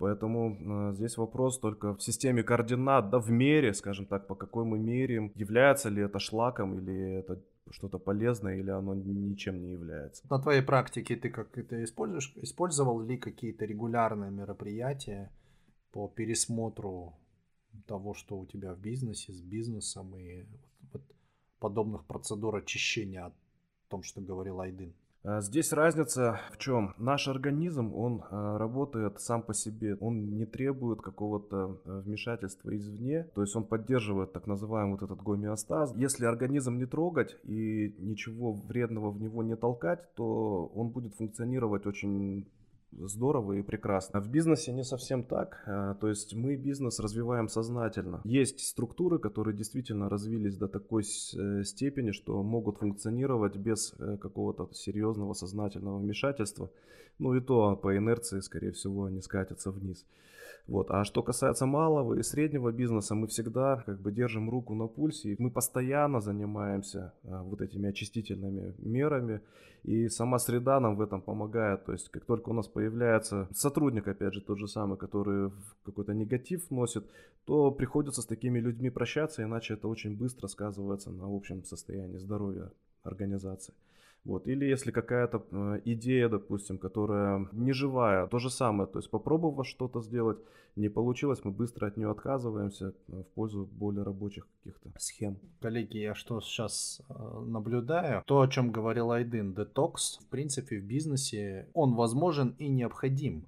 Поэтому 0.00 0.56
э, 0.90 0.94
здесь 0.94 1.18
вопрос 1.18 1.58
только 1.58 1.94
в 1.94 2.02
системе 2.02 2.42
координат, 2.42 3.10
да, 3.10 3.18
в 3.18 3.30
мере, 3.30 3.74
скажем 3.74 4.06
так, 4.06 4.26
по 4.26 4.34
какой 4.34 4.64
мы 4.64 4.78
меряем, 4.78 5.30
является 5.34 5.90
ли 5.90 6.00
это 6.00 6.18
шлаком 6.18 6.78
или 6.78 7.18
это 7.18 7.38
что-то 7.70 7.98
полезное, 7.98 8.56
или 8.56 8.70
оно 8.70 8.94
ничем 8.94 9.60
не 9.60 9.72
является. 9.72 10.26
На 10.30 10.38
твоей 10.38 10.62
практике 10.62 11.16
ты 11.16 11.28
как 11.28 11.58
это 11.58 11.84
используешь? 11.84 12.32
Использовал 12.36 13.00
ли 13.00 13.18
какие-то 13.18 13.66
регулярные 13.66 14.30
мероприятия 14.30 15.30
по 15.92 16.08
пересмотру 16.08 17.18
того, 17.86 18.14
что 18.14 18.38
у 18.38 18.46
тебя 18.46 18.72
в 18.72 18.80
бизнесе, 18.80 19.34
с 19.34 19.42
бизнесом 19.42 20.16
и 20.16 20.46
подобных 21.60 22.04
процедур 22.04 22.56
очищения 22.56 23.26
о 23.26 23.32
том, 23.88 24.02
что 24.02 24.20
говорил 24.20 24.60
Айдын? 24.60 24.92
А, 25.22 25.42
здесь 25.42 25.72
разница 25.72 26.40
в 26.52 26.58
чем? 26.58 26.94
Наш 26.96 27.28
организм, 27.28 27.94
он 27.94 28.24
а, 28.30 28.56
работает 28.56 29.20
сам 29.20 29.42
по 29.42 29.52
себе, 29.52 29.96
он 30.00 30.38
не 30.38 30.46
требует 30.46 31.02
какого-то 31.02 31.78
а, 31.84 32.00
вмешательства 32.00 32.74
извне, 32.74 33.24
то 33.34 33.42
есть 33.42 33.54
он 33.54 33.64
поддерживает 33.64 34.32
так 34.32 34.46
называемый 34.46 34.92
вот 34.92 35.02
этот 35.02 35.22
гомеостаз. 35.22 35.94
Если 35.94 36.24
организм 36.24 36.78
не 36.78 36.86
трогать 36.86 37.36
и 37.44 37.94
ничего 37.98 38.52
вредного 38.52 39.10
в 39.10 39.20
него 39.20 39.42
не 39.42 39.56
толкать, 39.56 40.14
то 40.14 40.72
он 40.74 40.88
будет 40.88 41.14
функционировать 41.14 41.86
очень 41.86 42.46
здорово 42.92 43.54
и 43.54 43.62
прекрасно. 43.62 44.20
В 44.20 44.28
бизнесе 44.28 44.72
не 44.72 44.84
совсем 44.84 45.22
так. 45.22 45.62
А, 45.66 45.94
то 45.94 46.08
есть 46.08 46.34
мы 46.34 46.56
бизнес 46.56 47.00
развиваем 47.00 47.48
сознательно. 47.48 48.20
Есть 48.24 48.60
структуры, 48.60 49.18
которые 49.18 49.56
действительно 49.56 50.08
развились 50.08 50.56
до 50.56 50.68
такой 50.68 51.02
э, 51.02 51.62
степени, 51.64 52.10
что 52.10 52.42
могут 52.42 52.78
функционировать 52.78 53.56
без 53.56 53.94
э, 53.98 54.16
какого-то 54.16 54.68
серьезного 54.72 55.34
сознательного 55.34 55.98
вмешательства. 55.98 56.70
Ну 57.18 57.34
и 57.34 57.40
то 57.40 57.76
по 57.76 57.96
инерции, 57.96 58.40
скорее 58.40 58.72
всего, 58.72 59.04
они 59.04 59.20
скатятся 59.20 59.70
вниз. 59.70 60.04
Вот. 60.66 60.90
А 60.90 61.04
что 61.04 61.22
касается 61.22 61.66
малого 61.66 62.14
и 62.14 62.22
среднего 62.22 62.70
бизнеса, 62.70 63.14
мы 63.14 63.26
всегда 63.26 63.82
как 63.86 64.00
бы 64.00 64.12
держим 64.12 64.50
руку 64.50 64.74
на 64.74 64.86
пульсе. 64.86 65.34
Мы 65.38 65.50
постоянно 65.50 66.20
занимаемся 66.20 67.12
вот 67.22 67.60
этими 67.60 67.88
очистительными 67.88 68.74
мерами. 68.78 69.40
И 69.82 70.08
сама 70.08 70.38
среда 70.38 70.78
нам 70.80 70.96
в 70.96 71.00
этом 71.00 71.22
помогает. 71.22 71.84
То 71.84 71.92
есть 71.92 72.08
как 72.10 72.24
только 72.24 72.50
у 72.50 72.52
нас 72.52 72.68
появляется 72.68 73.48
сотрудник, 73.52 74.08
опять 74.08 74.34
же, 74.34 74.40
тот 74.40 74.58
же 74.58 74.68
самый, 74.68 74.98
который 74.98 75.50
какой-то 75.84 76.12
негатив 76.12 76.70
носит, 76.70 77.04
то 77.44 77.70
приходится 77.70 78.22
с 78.22 78.26
такими 78.26 78.60
людьми 78.60 78.90
прощаться, 78.90 79.42
иначе 79.42 79.74
это 79.74 79.88
очень 79.88 80.16
быстро 80.16 80.46
сказывается 80.48 81.10
на 81.10 81.24
общем 81.26 81.64
состоянии 81.64 82.18
здоровья 82.18 82.70
организации. 83.02 83.74
Вот. 84.24 84.46
Или 84.46 84.66
если 84.66 84.90
какая-то 84.90 85.46
э, 85.50 85.80
идея, 85.84 86.28
допустим, 86.28 86.78
которая 86.78 87.48
не 87.52 87.72
живая, 87.72 88.26
то 88.26 88.38
же 88.38 88.50
самое, 88.50 88.88
то 88.88 88.98
есть 88.98 89.10
попробовав 89.10 89.66
что-то 89.66 90.02
сделать, 90.02 90.38
не 90.76 90.88
получилось, 90.88 91.40
мы 91.44 91.50
быстро 91.50 91.86
от 91.86 91.96
нее 91.96 92.10
отказываемся 92.10 92.94
э, 93.08 93.22
в 93.22 93.34
пользу 93.34 93.68
более 93.72 94.02
рабочих 94.02 94.46
каких-то 94.58 94.92
схем. 94.98 95.38
Коллеги, 95.60 95.98
я 95.98 96.14
что 96.14 96.40
сейчас 96.40 97.00
э, 97.08 97.40
наблюдаю, 97.46 98.22
то, 98.26 98.40
о 98.40 98.48
чем 98.48 98.72
говорил 98.72 99.10
Айдын, 99.10 99.54
детокс, 99.54 100.18
в 100.18 100.26
принципе, 100.28 100.78
в 100.78 100.84
бизнесе, 100.84 101.68
он 101.72 101.94
возможен 101.94 102.54
и 102.58 102.68
необходим. 102.68 103.46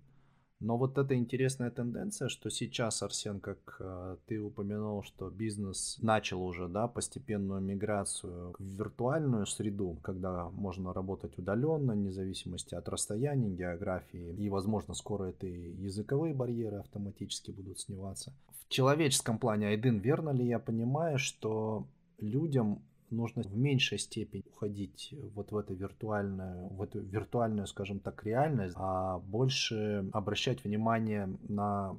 Но 0.62 0.76
вот 0.76 0.96
эта 0.96 1.16
интересная 1.16 1.70
тенденция, 1.70 2.28
что 2.28 2.48
сейчас, 2.48 3.02
Арсен, 3.02 3.40
как 3.40 3.76
э, 3.80 4.16
ты 4.26 4.40
упомянул, 4.40 5.02
что 5.02 5.28
бизнес 5.28 5.98
начал 6.00 6.40
уже 6.40 6.68
да, 6.68 6.86
постепенную 6.86 7.60
миграцию 7.60 8.54
в 8.56 8.62
виртуальную 8.62 9.46
среду, 9.46 9.98
когда 10.02 10.50
можно 10.50 10.92
работать 10.92 11.36
удаленно, 11.36 11.94
вне 11.94 12.12
зависимости 12.12 12.76
от 12.76 12.88
расстояния, 12.88 13.50
географии, 13.50 14.36
и, 14.38 14.48
возможно, 14.48 14.94
скоро 14.94 15.24
это 15.24 15.48
и 15.48 15.72
языковые 15.82 16.32
барьеры 16.32 16.76
автоматически 16.76 17.50
будут 17.50 17.80
сниматься. 17.80 18.32
В 18.60 18.68
человеческом 18.68 19.38
плане, 19.38 19.66
Айдын, 19.66 19.98
верно 19.98 20.30
ли 20.30 20.46
я 20.46 20.60
понимаю, 20.60 21.18
что 21.18 21.88
людям 22.20 22.82
нужно 23.12 23.42
в 23.42 23.56
меньшей 23.56 23.98
степени 23.98 24.42
уходить 24.50 25.14
вот 25.34 25.52
в 25.52 25.56
эту 25.56 25.74
виртуальную, 25.74 26.68
в 26.68 26.82
эту 26.82 27.00
виртуальную, 27.00 27.66
скажем 27.66 28.00
так, 28.00 28.24
реальность, 28.24 28.74
а 28.76 29.18
больше 29.18 30.08
обращать 30.12 30.64
внимание 30.64 31.28
на 31.48 31.98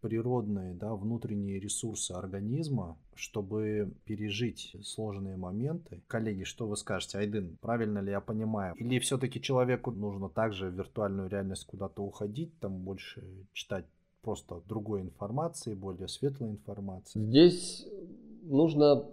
природные, 0.00 0.74
да, 0.74 0.94
внутренние 0.94 1.60
ресурсы 1.60 2.12
организма, 2.12 2.96
чтобы 3.14 3.92
пережить 4.04 4.74
сложные 4.82 5.36
моменты. 5.36 6.02
Коллеги, 6.06 6.44
что 6.44 6.66
вы 6.66 6.76
скажете? 6.76 7.18
Айдын, 7.18 7.58
правильно 7.60 7.98
ли 7.98 8.10
я 8.10 8.20
понимаю? 8.20 8.74
Или 8.76 8.98
все-таки 8.98 9.40
человеку 9.40 9.90
нужно 9.90 10.28
также 10.28 10.70
в 10.70 10.74
виртуальную 10.74 11.28
реальность 11.28 11.66
куда-то 11.66 12.02
уходить, 12.02 12.58
там 12.60 12.78
больше 12.78 13.22
читать 13.52 13.84
просто 14.22 14.62
другой 14.66 15.02
информации, 15.02 15.74
более 15.74 16.08
светлой 16.08 16.50
информации? 16.50 17.20
Здесь 17.20 17.86
нужно 18.42 19.04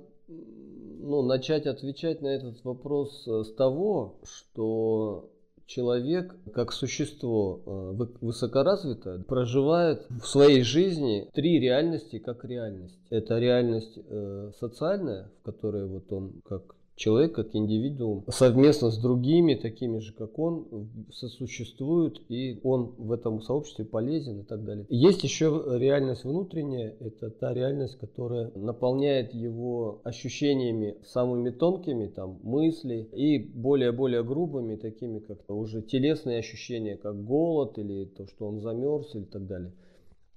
ну, 1.07 1.21
начать 1.21 1.65
отвечать 1.65 2.21
на 2.21 2.27
этот 2.27 2.63
вопрос 2.63 3.27
э, 3.27 3.43
с 3.43 3.53
того, 3.53 4.19
что 4.23 5.29
человек, 5.65 6.35
как 6.53 6.71
существо 6.71 7.61
э, 7.65 8.05
высокоразвитое, 8.21 9.23
проживает 9.23 10.05
в 10.09 10.25
своей 10.25 10.63
жизни 10.63 11.29
три 11.33 11.59
реальности 11.59 12.19
как 12.19 12.43
реальность. 12.45 12.99
Это 13.09 13.37
реальность 13.37 13.97
э, 13.97 14.51
социальная, 14.59 15.31
в 15.39 15.45
которой 15.45 15.85
вот 15.87 16.11
он 16.11 16.41
как 16.45 16.75
человек 16.97 17.35
как 17.35 17.55
индивидуум 17.55 18.25
совместно 18.27 18.89
с 18.91 18.97
другими, 18.97 19.53
такими 19.53 19.99
же, 19.99 20.13
как 20.13 20.37
он, 20.37 20.89
сосуществует, 21.13 22.19
и 22.27 22.59
он 22.63 22.95
в 22.97 23.11
этом 23.11 23.41
сообществе 23.41 23.85
полезен 23.85 24.41
и 24.41 24.43
так 24.43 24.65
далее. 24.65 24.85
Есть 24.89 25.23
еще 25.23 25.63
реальность 25.75 26.25
внутренняя, 26.25 26.95
это 26.99 27.29
та 27.29 27.53
реальность, 27.53 27.97
которая 27.99 28.51
наполняет 28.55 29.33
его 29.33 30.01
ощущениями 30.03 30.97
самыми 31.05 31.51
тонкими, 31.51 32.07
там, 32.07 32.39
мысли, 32.41 33.07
и 33.13 33.37
более-более 33.37 34.23
грубыми, 34.23 34.75
такими 34.75 35.19
как 35.19 35.37
уже 35.49 35.83
телесные 35.83 36.39
ощущения, 36.39 36.97
как 36.97 37.23
голод, 37.23 37.77
или 37.77 38.05
то, 38.05 38.25
что 38.27 38.47
он 38.47 38.59
замерз, 38.59 39.13
или 39.13 39.23
так 39.23 39.45
далее. 39.45 39.71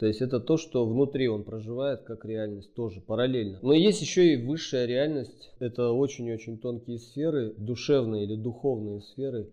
То 0.00 0.06
есть 0.06 0.22
это 0.22 0.40
то, 0.40 0.56
что 0.56 0.86
внутри 0.86 1.28
он 1.28 1.44
проживает 1.44 2.04
как 2.04 2.24
реальность 2.24 2.72
тоже 2.72 3.02
параллельно. 3.02 3.58
Но 3.60 3.74
есть 3.74 4.00
еще 4.00 4.32
и 4.32 4.42
высшая 4.42 4.86
реальность. 4.86 5.52
Это 5.58 5.90
очень-очень 5.90 6.56
тонкие 6.56 6.98
сферы, 6.98 7.52
душевные 7.58 8.24
или 8.24 8.34
духовные 8.34 9.02
сферы, 9.02 9.50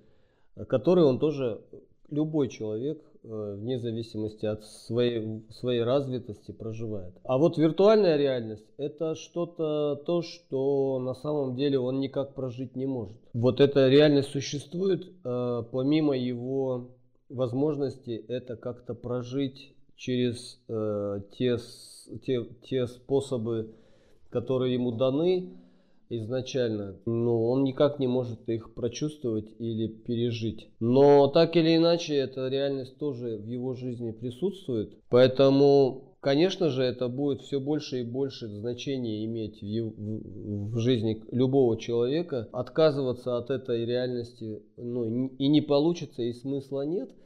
которые 0.69 1.03
он 1.03 1.19
тоже, 1.19 1.59
любой 2.09 2.47
человек, 2.47 3.03
э, 3.23 3.55
вне 3.59 3.77
зависимости 3.77 4.45
от 4.45 4.63
своей, 4.63 5.43
своей 5.51 5.83
развитости, 5.83 6.53
проживает. 6.53 7.13
А 7.25 7.37
вот 7.37 7.57
виртуальная 7.57 8.15
реальность– 8.15 8.65
это 8.77 9.15
что-то, 9.15 10.01
то, 10.05 10.21
что 10.21 10.97
на 10.99 11.13
самом 11.13 11.57
деле 11.57 11.77
он 11.77 11.99
никак 11.99 12.35
прожить 12.35 12.77
не 12.77 12.85
может. 12.85 13.17
Вот 13.33 13.59
эта 13.59 13.89
реальность 13.89 14.29
существует, 14.29 15.11
э, 15.25 15.63
помимо 15.73 16.17
его 16.17 16.91
возможности 17.27 18.11
это 18.29 18.55
как-то 18.55 18.93
прожить 18.93 19.73
через 19.97 20.59
э, 20.69 21.21
те, 21.37 21.57
те, 22.25 22.45
те 22.63 22.87
способы, 22.87 23.73
которые 24.29 24.75
ему 24.75 24.91
даны 24.91 25.49
изначально, 26.09 26.95
ну, 27.05 27.49
он 27.49 27.63
никак 27.63 27.99
не 27.99 28.07
может 28.07 28.47
их 28.47 28.73
прочувствовать 28.73 29.49
или 29.59 29.87
пережить. 29.87 30.69
Но 30.79 31.27
так 31.27 31.57
или 31.57 31.75
иначе, 31.75 32.15
эта 32.15 32.47
реальность 32.47 32.97
тоже 32.97 33.37
в 33.37 33.45
его 33.45 33.73
жизни 33.73 34.11
присутствует. 34.11 34.93
Поэтому, 35.09 36.15
конечно 36.21 36.69
же, 36.69 36.83
это 36.83 37.09
будет 37.09 37.41
все 37.41 37.59
больше 37.59 38.01
и 38.01 38.03
больше 38.03 38.47
значения 38.47 39.25
иметь 39.25 39.61
в, 39.61 40.71
в 40.71 40.77
жизни 40.77 41.23
любого 41.31 41.77
человека. 41.77 42.47
Отказываться 42.53 43.37
от 43.37 43.49
этой 43.49 43.85
реальности 43.85 44.61
ну, 44.77 45.27
и 45.27 45.47
не 45.47 45.61
получится, 45.61 46.21
и 46.21 46.31
смысла 46.31 46.83
нет– 46.83 47.09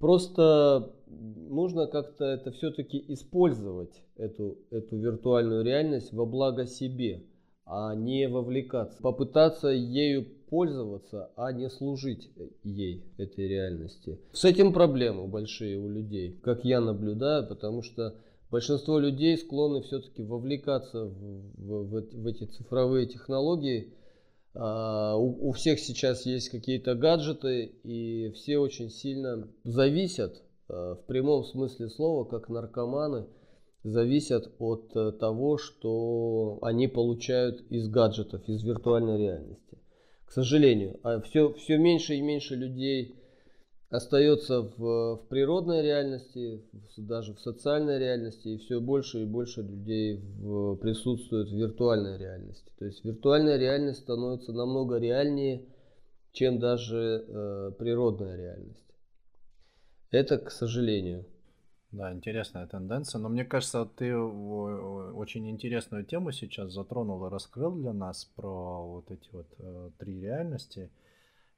Просто 0.00 0.94
нужно 1.06 1.86
как-то 1.86 2.24
это 2.24 2.50
все-таки 2.52 3.04
использовать, 3.08 4.02
эту, 4.16 4.56
эту 4.70 4.96
виртуальную 4.96 5.62
реальность 5.62 6.12
во 6.14 6.24
благо 6.24 6.66
себе, 6.66 7.22
а 7.66 7.94
не 7.94 8.26
вовлекаться. 8.26 9.00
Попытаться 9.02 9.68
ею 9.68 10.26
пользоваться, 10.48 11.30
а 11.36 11.52
не 11.52 11.68
служить 11.68 12.30
ей, 12.64 13.04
этой 13.18 13.46
реальности. 13.46 14.18
С 14.32 14.46
этим 14.46 14.72
проблемы 14.72 15.28
большие 15.28 15.78
у 15.78 15.88
людей, 15.88 16.40
как 16.42 16.64
я 16.64 16.80
наблюдаю, 16.80 17.46
потому 17.46 17.82
что 17.82 18.14
большинство 18.50 18.98
людей 18.98 19.36
склонны 19.36 19.82
все-таки 19.82 20.22
вовлекаться 20.22 21.04
в, 21.04 21.12
в, 21.58 21.84
в, 21.84 22.22
в 22.22 22.26
эти 22.26 22.44
цифровые 22.44 23.06
технологии. 23.06 23.92
А, 24.54 25.16
у, 25.16 25.52
всех 25.52 25.78
сейчас 25.78 26.26
есть 26.26 26.48
какие-то 26.48 26.94
гаджеты, 26.94 27.64
и 27.84 28.30
все 28.32 28.58
очень 28.58 28.90
сильно 28.90 29.48
зависят, 29.64 30.42
а, 30.68 30.96
в 30.96 31.06
прямом 31.06 31.44
смысле 31.44 31.88
слова, 31.88 32.24
как 32.24 32.48
наркоманы, 32.48 33.26
зависят 33.84 34.52
от 34.58 34.90
а, 34.96 35.12
того, 35.12 35.56
что 35.56 36.58
они 36.62 36.88
получают 36.88 37.62
из 37.70 37.88
гаджетов, 37.88 38.48
из 38.48 38.62
виртуальной 38.64 39.18
реальности. 39.18 39.78
К 40.24 40.32
сожалению, 40.32 40.98
а 41.02 41.20
все, 41.20 41.52
все 41.54 41.76
меньше 41.76 42.14
и 42.14 42.20
меньше 42.20 42.56
людей 42.56 43.19
остается 43.90 44.62
в, 44.62 45.16
в 45.16 45.26
природной 45.28 45.82
реальности, 45.82 46.62
даже 46.96 47.34
в 47.34 47.40
социальной 47.40 47.98
реальности, 47.98 48.48
и 48.48 48.58
все 48.58 48.80
больше 48.80 49.22
и 49.22 49.26
больше 49.26 49.62
людей 49.62 50.16
в, 50.38 50.76
присутствует 50.76 51.48
в 51.48 51.56
виртуальной 51.56 52.16
реальности. 52.16 52.72
То 52.78 52.84
есть 52.86 53.04
виртуальная 53.04 53.56
реальность 53.56 54.00
становится 54.00 54.52
намного 54.52 54.96
реальнее, 54.96 55.66
чем 56.32 56.60
даже 56.60 57.24
э, 57.26 57.72
природная 57.78 58.36
реальность. 58.36 58.86
Это, 60.12 60.38
к 60.38 60.50
сожалению. 60.50 61.26
Да, 61.90 62.12
интересная 62.12 62.68
тенденция. 62.68 63.18
Но 63.18 63.28
мне 63.28 63.44
кажется, 63.44 63.84
ты 63.84 64.16
очень 64.16 65.50
интересную 65.50 66.04
тему 66.04 66.30
сейчас 66.30 66.72
затронул 66.72 67.26
и 67.26 67.30
раскрыл 67.30 67.72
для 67.72 67.92
нас 67.92 68.30
про 68.36 68.86
вот 68.86 69.10
эти 69.10 69.28
вот 69.32 69.48
э, 69.58 69.90
три 69.98 70.20
реальности. 70.20 70.90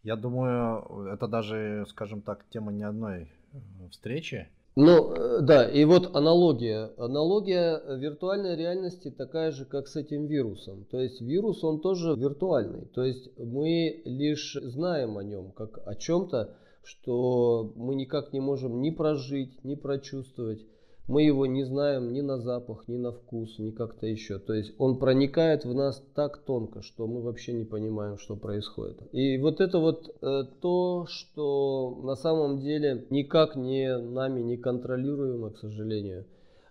Я 0.02 0.16
думаю, 0.16 1.12
это 1.12 1.28
даже, 1.28 1.84
скажем 1.88 2.22
так, 2.22 2.44
тема 2.50 2.72
не 2.72 2.82
одной 2.82 3.28
э, 3.52 3.88
встречи. 3.90 4.48
Ну, 4.74 5.12
э, 5.12 5.42
да, 5.42 5.68
и 5.68 5.84
вот 5.84 6.16
аналогия. 6.16 6.90
Аналогия 6.96 7.80
виртуальной 7.98 8.56
реальности 8.56 9.10
такая 9.10 9.52
же, 9.52 9.64
как 9.64 9.86
с 9.86 9.94
этим 9.94 10.26
вирусом. 10.26 10.86
То 10.90 10.98
есть 10.98 11.20
вирус, 11.20 11.62
он 11.62 11.80
тоже 11.80 12.14
виртуальный. 12.16 12.86
То 12.86 13.04
есть 13.04 13.30
мы 13.38 14.02
лишь 14.04 14.56
знаем 14.60 15.18
о 15.18 15.22
нем, 15.22 15.52
как 15.52 15.86
о 15.86 15.94
чем-то, 15.94 16.56
что 16.82 17.72
мы 17.76 17.94
никак 17.94 18.32
не 18.32 18.40
можем 18.40 18.80
ни 18.82 18.90
прожить, 18.90 19.62
ни 19.62 19.76
прочувствовать 19.76 20.66
мы 21.08 21.22
его 21.22 21.46
не 21.46 21.64
знаем 21.64 22.12
ни 22.12 22.20
на 22.20 22.38
запах, 22.38 22.86
ни 22.86 22.96
на 22.96 23.12
вкус, 23.12 23.58
ни 23.58 23.70
как-то 23.70 24.06
еще. 24.06 24.38
То 24.38 24.54
есть 24.54 24.72
он 24.78 24.98
проникает 24.98 25.64
в 25.64 25.74
нас 25.74 26.02
так 26.14 26.38
тонко, 26.44 26.82
что 26.82 27.06
мы 27.06 27.22
вообще 27.22 27.52
не 27.52 27.64
понимаем, 27.64 28.18
что 28.18 28.36
происходит. 28.36 29.02
И 29.12 29.38
вот 29.38 29.60
это 29.60 29.78
вот 29.78 30.14
э, 30.22 30.44
то, 30.60 31.06
что 31.08 32.00
на 32.02 32.14
самом 32.14 32.60
деле 32.60 33.06
никак 33.10 33.56
не 33.56 33.98
нами 33.98 34.40
не 34.40 34.56
контролируемо, 34.56 35.50
к 35.50 35.58
сожалению. 35.58 36.26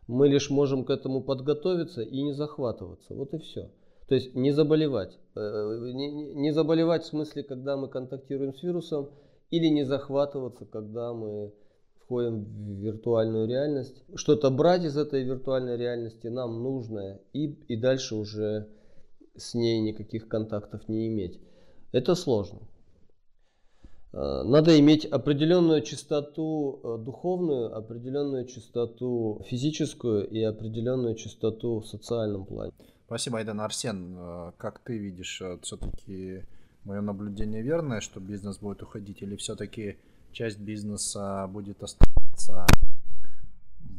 Мы 0.08 0.28
лишь 0.28 0.50
можем 0.50 0.86
к 0.86 0.90
этому 0.90 1.22
подготовиться 1.22 2.02
и 2.02 2.22
не 2.22 2.34
захватываться. 2.34 3.14
Вот 3.14 3.34
и 3.34 3.38
все. 3.38 3.70
То 4.08 4.16
есть 4.16 4.36
не 4.36 4.52
заболевать. 4.52 5.18
Э, 5.36 5.40
не, 5.94 6.52
заболевать 6.52 7.04
в 7.04 7.08
смысле, 7.08 7.44
когда 7.44 7.78
мы 7.78 7.88
контактируем 7.88 8.54
с 8.54 8.64
вирусом, 8.64 9.10
или 9.50 9.68
не 9.68 9.84
захватываться, 9.84 10.66
когда 10.66 11.14
мы 11.14 11.54
входим 12.12 12.44
в 12.44 12.84
виртуальную 12.84 13.48
реальность. 13.48 14.04
Что-то 14.16 14.50
брать 14.50 14.84
из 14.84 14.98
этой 14.98 15.24
виртуальной 15.24 15.78
реальности 15.78 16.28
нам 16.28 16.62
нужно 16.62 17.20
и, 17.32 17.46
и 17.70 17.78
дальше 17.78 18.16
уже 18.16 18.68
с 19.38 19.54
ней 19.54 19.80
никаких 19.80 20.28
контактов 20.28 20.90
не 20.90 21.08
иметь. 21.08 21.40
Это 21.94 22.16
сложно. 22.16 22.60
А, 24.12 24.44
надо 24.44 24.78
иметь 24.78 25.06
определенную 25.06 25.82
чистоту 25.84 26.82
э, 26.84 26.98
духовную, 26.98 27.74
определенную 27.78 28.46
чистоту 28.46 29.42
физическую 29.48 30.28
и 30.28 30.44
определенную 30.44 31.16
чистоту 31.16 31.80
в 31.80 31.88
социальном 31.88 32.46
плане. 32.46 32.74
Спасибо, 33.06 33.38
Айдан 33.38 33.62
Арсен. 33.62 34.18
Э, 34.18 34.52
как 34.58 34.80
ты 34.80 34.98
видишь, 34.98 35.42
э, 35.42 35.60
все-таки 35.62 36.44
мое 36.84 37.00
наблюдение 37.00 37.62
верное, 37.62 38.02
что 38.02 38.20
бизнес 38.20 38.58
будет 38.58 38.84
уходить, 38.84 39.22
или 39.22 39.38
все-таки 39.38 39.98
часть 40.32 40.60
бизнеса 40.60 41.48
будет 41.48 41.82
оставаться 41.84 42.66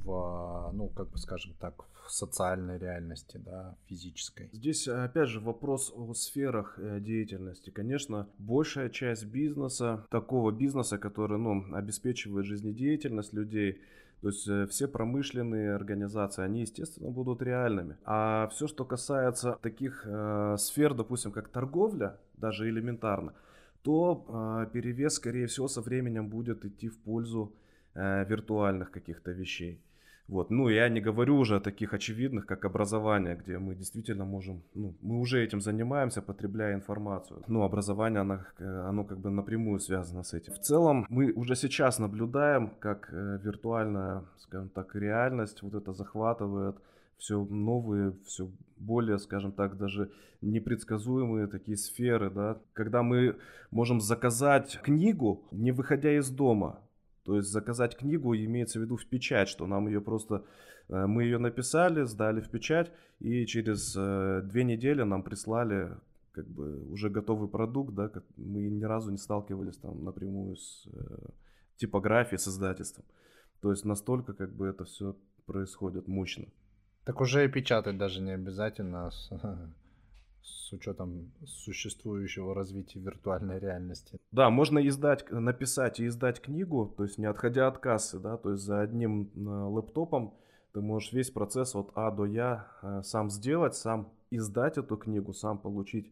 в, 0.04 0.70
ну, 0.72 0.88
как 0.88 1.10
бы 1.10 1.18
скажем 1.18 1.54
так, 1.58 1.84
в 2.06 2.10
социальной 2.10 2.78
реальности, 2.78 3.38
да, 3.44 3.76
физической. 3.86 4.50
Здесь, 4.52 4.88
опять 4.88 5.28
же, 5.28 5.40
вопрос 5.40 5.92
о 5.94 6.12
сферах 6.14 6.78
э, 6.78 7.00
деятельности. 7.00 7.70
Конечно, 7.70 8.28
большая 8.38 8.90
часть 8.90 9.24
бизнеса, 9.24 10.04
такого 10.10 10.50
бизнеса, 10.50 10.98
который, 10.98 11.38
ну, 11.38 11.74
обеспечивает 11.74 12.46
жизнедеятельность 12.46 13.32
людей, 13.32 13.80
то 14.20 14.28
есть 14.28 14.48
э, 14.48 14.66
все 14.68 14.88
промышленные 14.88 15.74
организации, 15.74 16.44
они, 16.44 16.60
естественно, 16.60 17.10
будут 17.10 17.42
реальными. 17.42 17.96
А 18.04 18.48
все, 18.48 18.66
что 18.66 18.84
касается 18.84 19.58
таких 19.62 20.02
э, 20.04 20.56
сфер, 20.58 20.94
допустим, 20.94 21.32
как 21.32 21.48
торговля, 21.48 22.18
даже 22.36 22.68
элементарно, 22.68 23.34
то 23.82 24.24
э, 24.64 24.72
перевес, 24.72 25.14
скорее 25.14 25.46
всего, 25.46 25.68
со 25.68 25.80
временем 25.80 26.28
будет 26.28 26.64
идти 26.64 26.88
в 26.88 26.98
пользу 26.98 27.52
э, 27.94 28.24
виртуальных 28.28 28.90
каких-то 28.90 29.32
вещей. 29.32 29.80
Вот. 30.28 30.50
Ну, 30.50 30.68
я 30.68 30.88
не 30.88 31.00
говорю 31.00 31.36
уже 31.36 31.56
о 31.56 31.60
таких 31.60 31.94
очевидных, 31.94 32.46
как 32.46 32.64
образование, 32.64 33.36
где 33.36 33.58
мы 33.58 33.74
действительно 33.74 34.24
можем, 34.24 34.62
ну, 34.74 34.94
мы 35.02 35.20
уже 35.20 35.44
этим 35.44 35.60
занимаемся, 35.60 36.22
потребляя 36.22 36.74
информацию. 36.74 37.42
Ну, 37.48 37.62
образование, 37.62 38.20
оно, 38.20 38.38
э, 38.58 38.88
оно 38.88 39.04
как 39.04 39.18
бы 39.18 39.30
напрямую 39.30 39.78
связано 39.78 40.22
с 40.22 40.32
этим. 40.32 40.52
В 40.52 40.60
целом, 40.60 41.06
мы 41.10 41.32
уже 41.32 41.56
сейчас 41.56 41.98
наблюдаем, 41.98 42.70
как 42.78 43.10
э, 43.12 43.38
виртуальная, 43.44 44.22
скажем 44.38 44.68
так, 44.68 44.94
реальность 44.94 45.62
вот 45.62 45.74
это 45.74 45.92
захватывает 45.92 46.76
все 47.22 47.44
новые, 47.44 48.16
все 48.26 48.50
более, 48.76 49.16
скажем 49.18 49.52
так, 49.52 49.78
даже 49.78 50.10
непредсказуемые 50.40 51.46
такие 51.46 51.76
сферы, 51.76 52.30
да, 52.30 52.60
когда 52.72 53.04
мы 53.04 53.36
можем 53.70 54.00
заказать 54.00 54.80
книгу, 54.82 55.46
не 55.52 55.70
выходя 55.70 56.18
из 56.18 56.30
дома. 56.30 56.80
То 57.22 57.36
есть 57.36 57.48
заказать 57.48 57.96
книгу 57.96 58.34
имеется 58.34 58.80
в 58.80 58.82
виду 58.82 58.96
в 58.96 59.06
печать, 59.06 59.48
что 59.48 59.68
нам 59.68 59.86
ее 59.86 60.00
просто, 60.00 60.44
э, 60.88 61.06
мы 61.06 61.22
ее 61.22 61.38
написали, 61.38 62.02
сдали 62.02 62.40
в 62.40 62.50
печать, 62.50 62.90
и 63.20 63.46
через 63.46 63.94
э, 63.96 64.42
две 64.42 64.64
недели 64.64 65.02
нам 65.02 65.22
прислали 65.22 65.96
как 66.32 66.48
бы 66.48 66.90
уже 66.90 67.08
готовый 67.08 67.48
продукт, 67.48 67.94
да, 67.94 68.10
мы 68.36 68.62
ни 68.62 68.82
разу 68.82 69.12
не 69.12 69.18
сталкивались 69.18 69.76
там 69.76 70.02
напрямую 70.02 70.56
с 70.56 70.88
э, 70.92 71.28
типографией, 71.76 72.40
с 72.40 72.48
издательством. 72.48 73.04
То 73.60 73.70
есть 73.70 73.84
настолько 73.84 74.32
как 74.32 74.52
бы 74.52 74.66
это 74.66 74.84
все 74.84 75.14
происходит 75.46 76.08
мощно. 76.08 76.46
Так 77.04 77.20
уже 77.20 77.44
и 77.44 77.48
печатать 77.48 77.98
даже 77.98 78.20
не 78.20 78.32
обязательно 78.32 79.10
с, 79.10 79.30
с 80.42 80.72
учетом 80.72 81.32
существующего 81.44 82.54
развития 82.54 83.00
виртуальной 83.00 83.58
реальности. 83.58 84.18
Да, 84.30 84.50
можно 84.50 84.86
издать, 84.86 85.30
написать 85.30 86.00
и 86.00 86.06
издать 86.06 86.40
книгу, 86.40 86.92
то 86.96 87.04
есть 87.04 87.18
не 87.18 87.26
отходя 87.26 87.66
от 87.66 87.78
кассы, 87.78 88.18
да, 88.18 88.36
то 88.36 88.50
есть 88.52 88.62
за 88.62 88.80
одним 88.80 89.30
э, 89.34 89.40
лэптопом 89.40 90.34
ты 90.72 90.80
можешь 90.80 91.12
весь 91.12 91.30
процесс 91.30 91.74
от 91.74 91.90
А 91.94 92.10
до 92.10 92.24
Я 92.24 92.68
э, 92.82 93.02
сам 93.02 93.30
сделать, 93.30 93.74
сам 93.74 94.12
издать 94.30 94.78
эту 94.78 94.96
книгу, 94.96 95.32
сам 95.34 95.58
получить 95.58 96.10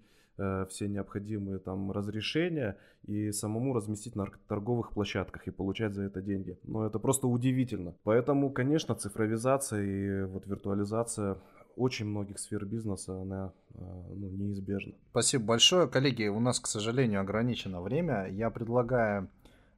все 0.71 0.89
необходимые 0.89 1.59
там 1.59 1.91
разрешения 1.91 2.77
и 3.07 3.33
самому 3.33 3.75
разместить 3.75 4.17
на 4.17 4.27
торговых 4.49 4.93
площадках 4.93 5.47
и 5.47 5.51
получать 5.51 5.95
за 5.95 6.03
это 6.05 6.21
деньги. 6.23 6.59
Но 6.65 6.87
это 6.87 6.99
просто 6.99 7.27
удивительно. 7.27 7.95
Поэтому, 8.05 8.51
конечно, 8.51 8.95
цифровизация 8.95 9.83
и 9.83 10.25
вот 10.25 10.47
виртуализация 10.47 11.39
очень 11.77 12.07
многих 12.07 12.39
сфер 12.39 12.65
бизнеса, 12.65 13.21
она 13.21 13.53
э, 13.75 13.79
ну, 13.81 14.29
неизбежна. 14.29 14.93
Спасибо 15.11 15.45
большое. 15.45 15.89
Коллеги, 15.89 16.27
у 16.27 16.41
нас, 16.41 16.61
к 16.61 16.67
сожалению, 16.67 17.21
ограничено 17.21 17.81
время. 17.81 18.29
Я 18.29 18.51
предлагаю 18.51 19.29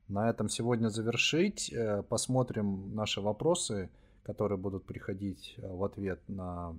на 0.09 0.29
этом 0.29 0.49
сегодня 0.49 0.89
завершить. 0.89 1.73
Э, 1.73 2.03
посмотрим 2.03 2.95
наши 2.95 3.21
вопросы, 3.21 3.91
которые 4.25 4.59
будут 4.59 4.85
приходить 4.85 5.55
в 5.59 5.85
ответ 5.85 6.21
на 6.29 6.75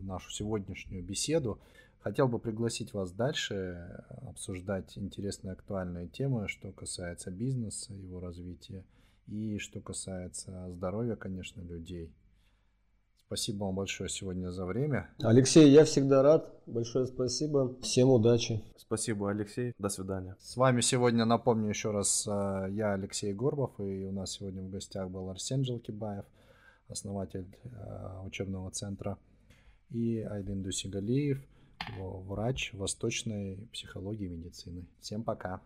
нашу 0.00 0.30
сегодняшнюю 0.30 1.04
беседу. 1.04 1.58
Хотел 2.00 2.28
бы 2.28 2.38
пригласить 2.38 2.94
вас 2.94 3.12
дальше 3.12 3.54
э, 3.54 4.28
обсуждать 4.28 4.96
интересные 4.96 5.52
актуальные 5.52 6.08
темы, 6.08 6.48
что 6.48 6.70
касается 6.72 7.30
бизнеса, 7.30 7.92
его 7.92 8.20
развития 8.20 8.84
и 9.26 9.58
что 9.58 9.80
касается 9.80 10.70
здоровья, 10.70 11.16
конечно, 11.16 11.60
людей. 11.60 12.12
Спасибо 13.26 13.64
вам 13.64 13.74
большое 13.74 14.08
сегодня 14.08 14.50
за 14.50 14.64
время. 14.64 15.10
Алексей, 15.20 15.70
я 15.70 15.84
всегда 15.84 16.22
рад. 16.22 16.50
Большое 16.64 17.06
спасибо. 17.06 17.76
Всем 17.82 18.08
удачи. 18.08 18.64
Спасибо, 18.76 19.30
Алексей. 19.30 19.74
До 19.78 19.90
свидания. 19.90 20.34
С 20.40 20.56
вами 20.56 20.80
сегодня, 20.80 21.26
напомню 21.26 21.68
еще 21.68 21.90
раз, 21.90 22.26
э, 22.26 22.68
я 22.70 22.94
Алексей 22.94 23.34
Горбов, 23.34 23.78
и 23.80 24.06
у 24.06 24.12
нас 24.12 24.32
сегодня 24.32 24.62
в 24.62 24.70
гостях 24.70 25.10
был 25.10 25.28
Арсен 25.28 25.62
Желкибаев, 25.62 26.24
основатель 26.88 27.54
э, 27.64 28.20
учебного 28.24 28.70
центра, 28.70 29.18
и 29.90 30.20
Айдин 30.20 30.62
Дусигалиев, 30.62 31.44
врач 31.96 32.72
восточной 32.74 33.56
психологии 33.72 34.26
и 34.26 34.30
медицины. 34.30 34.84
Всем 35.00 35.22
пока. 35.22 35.60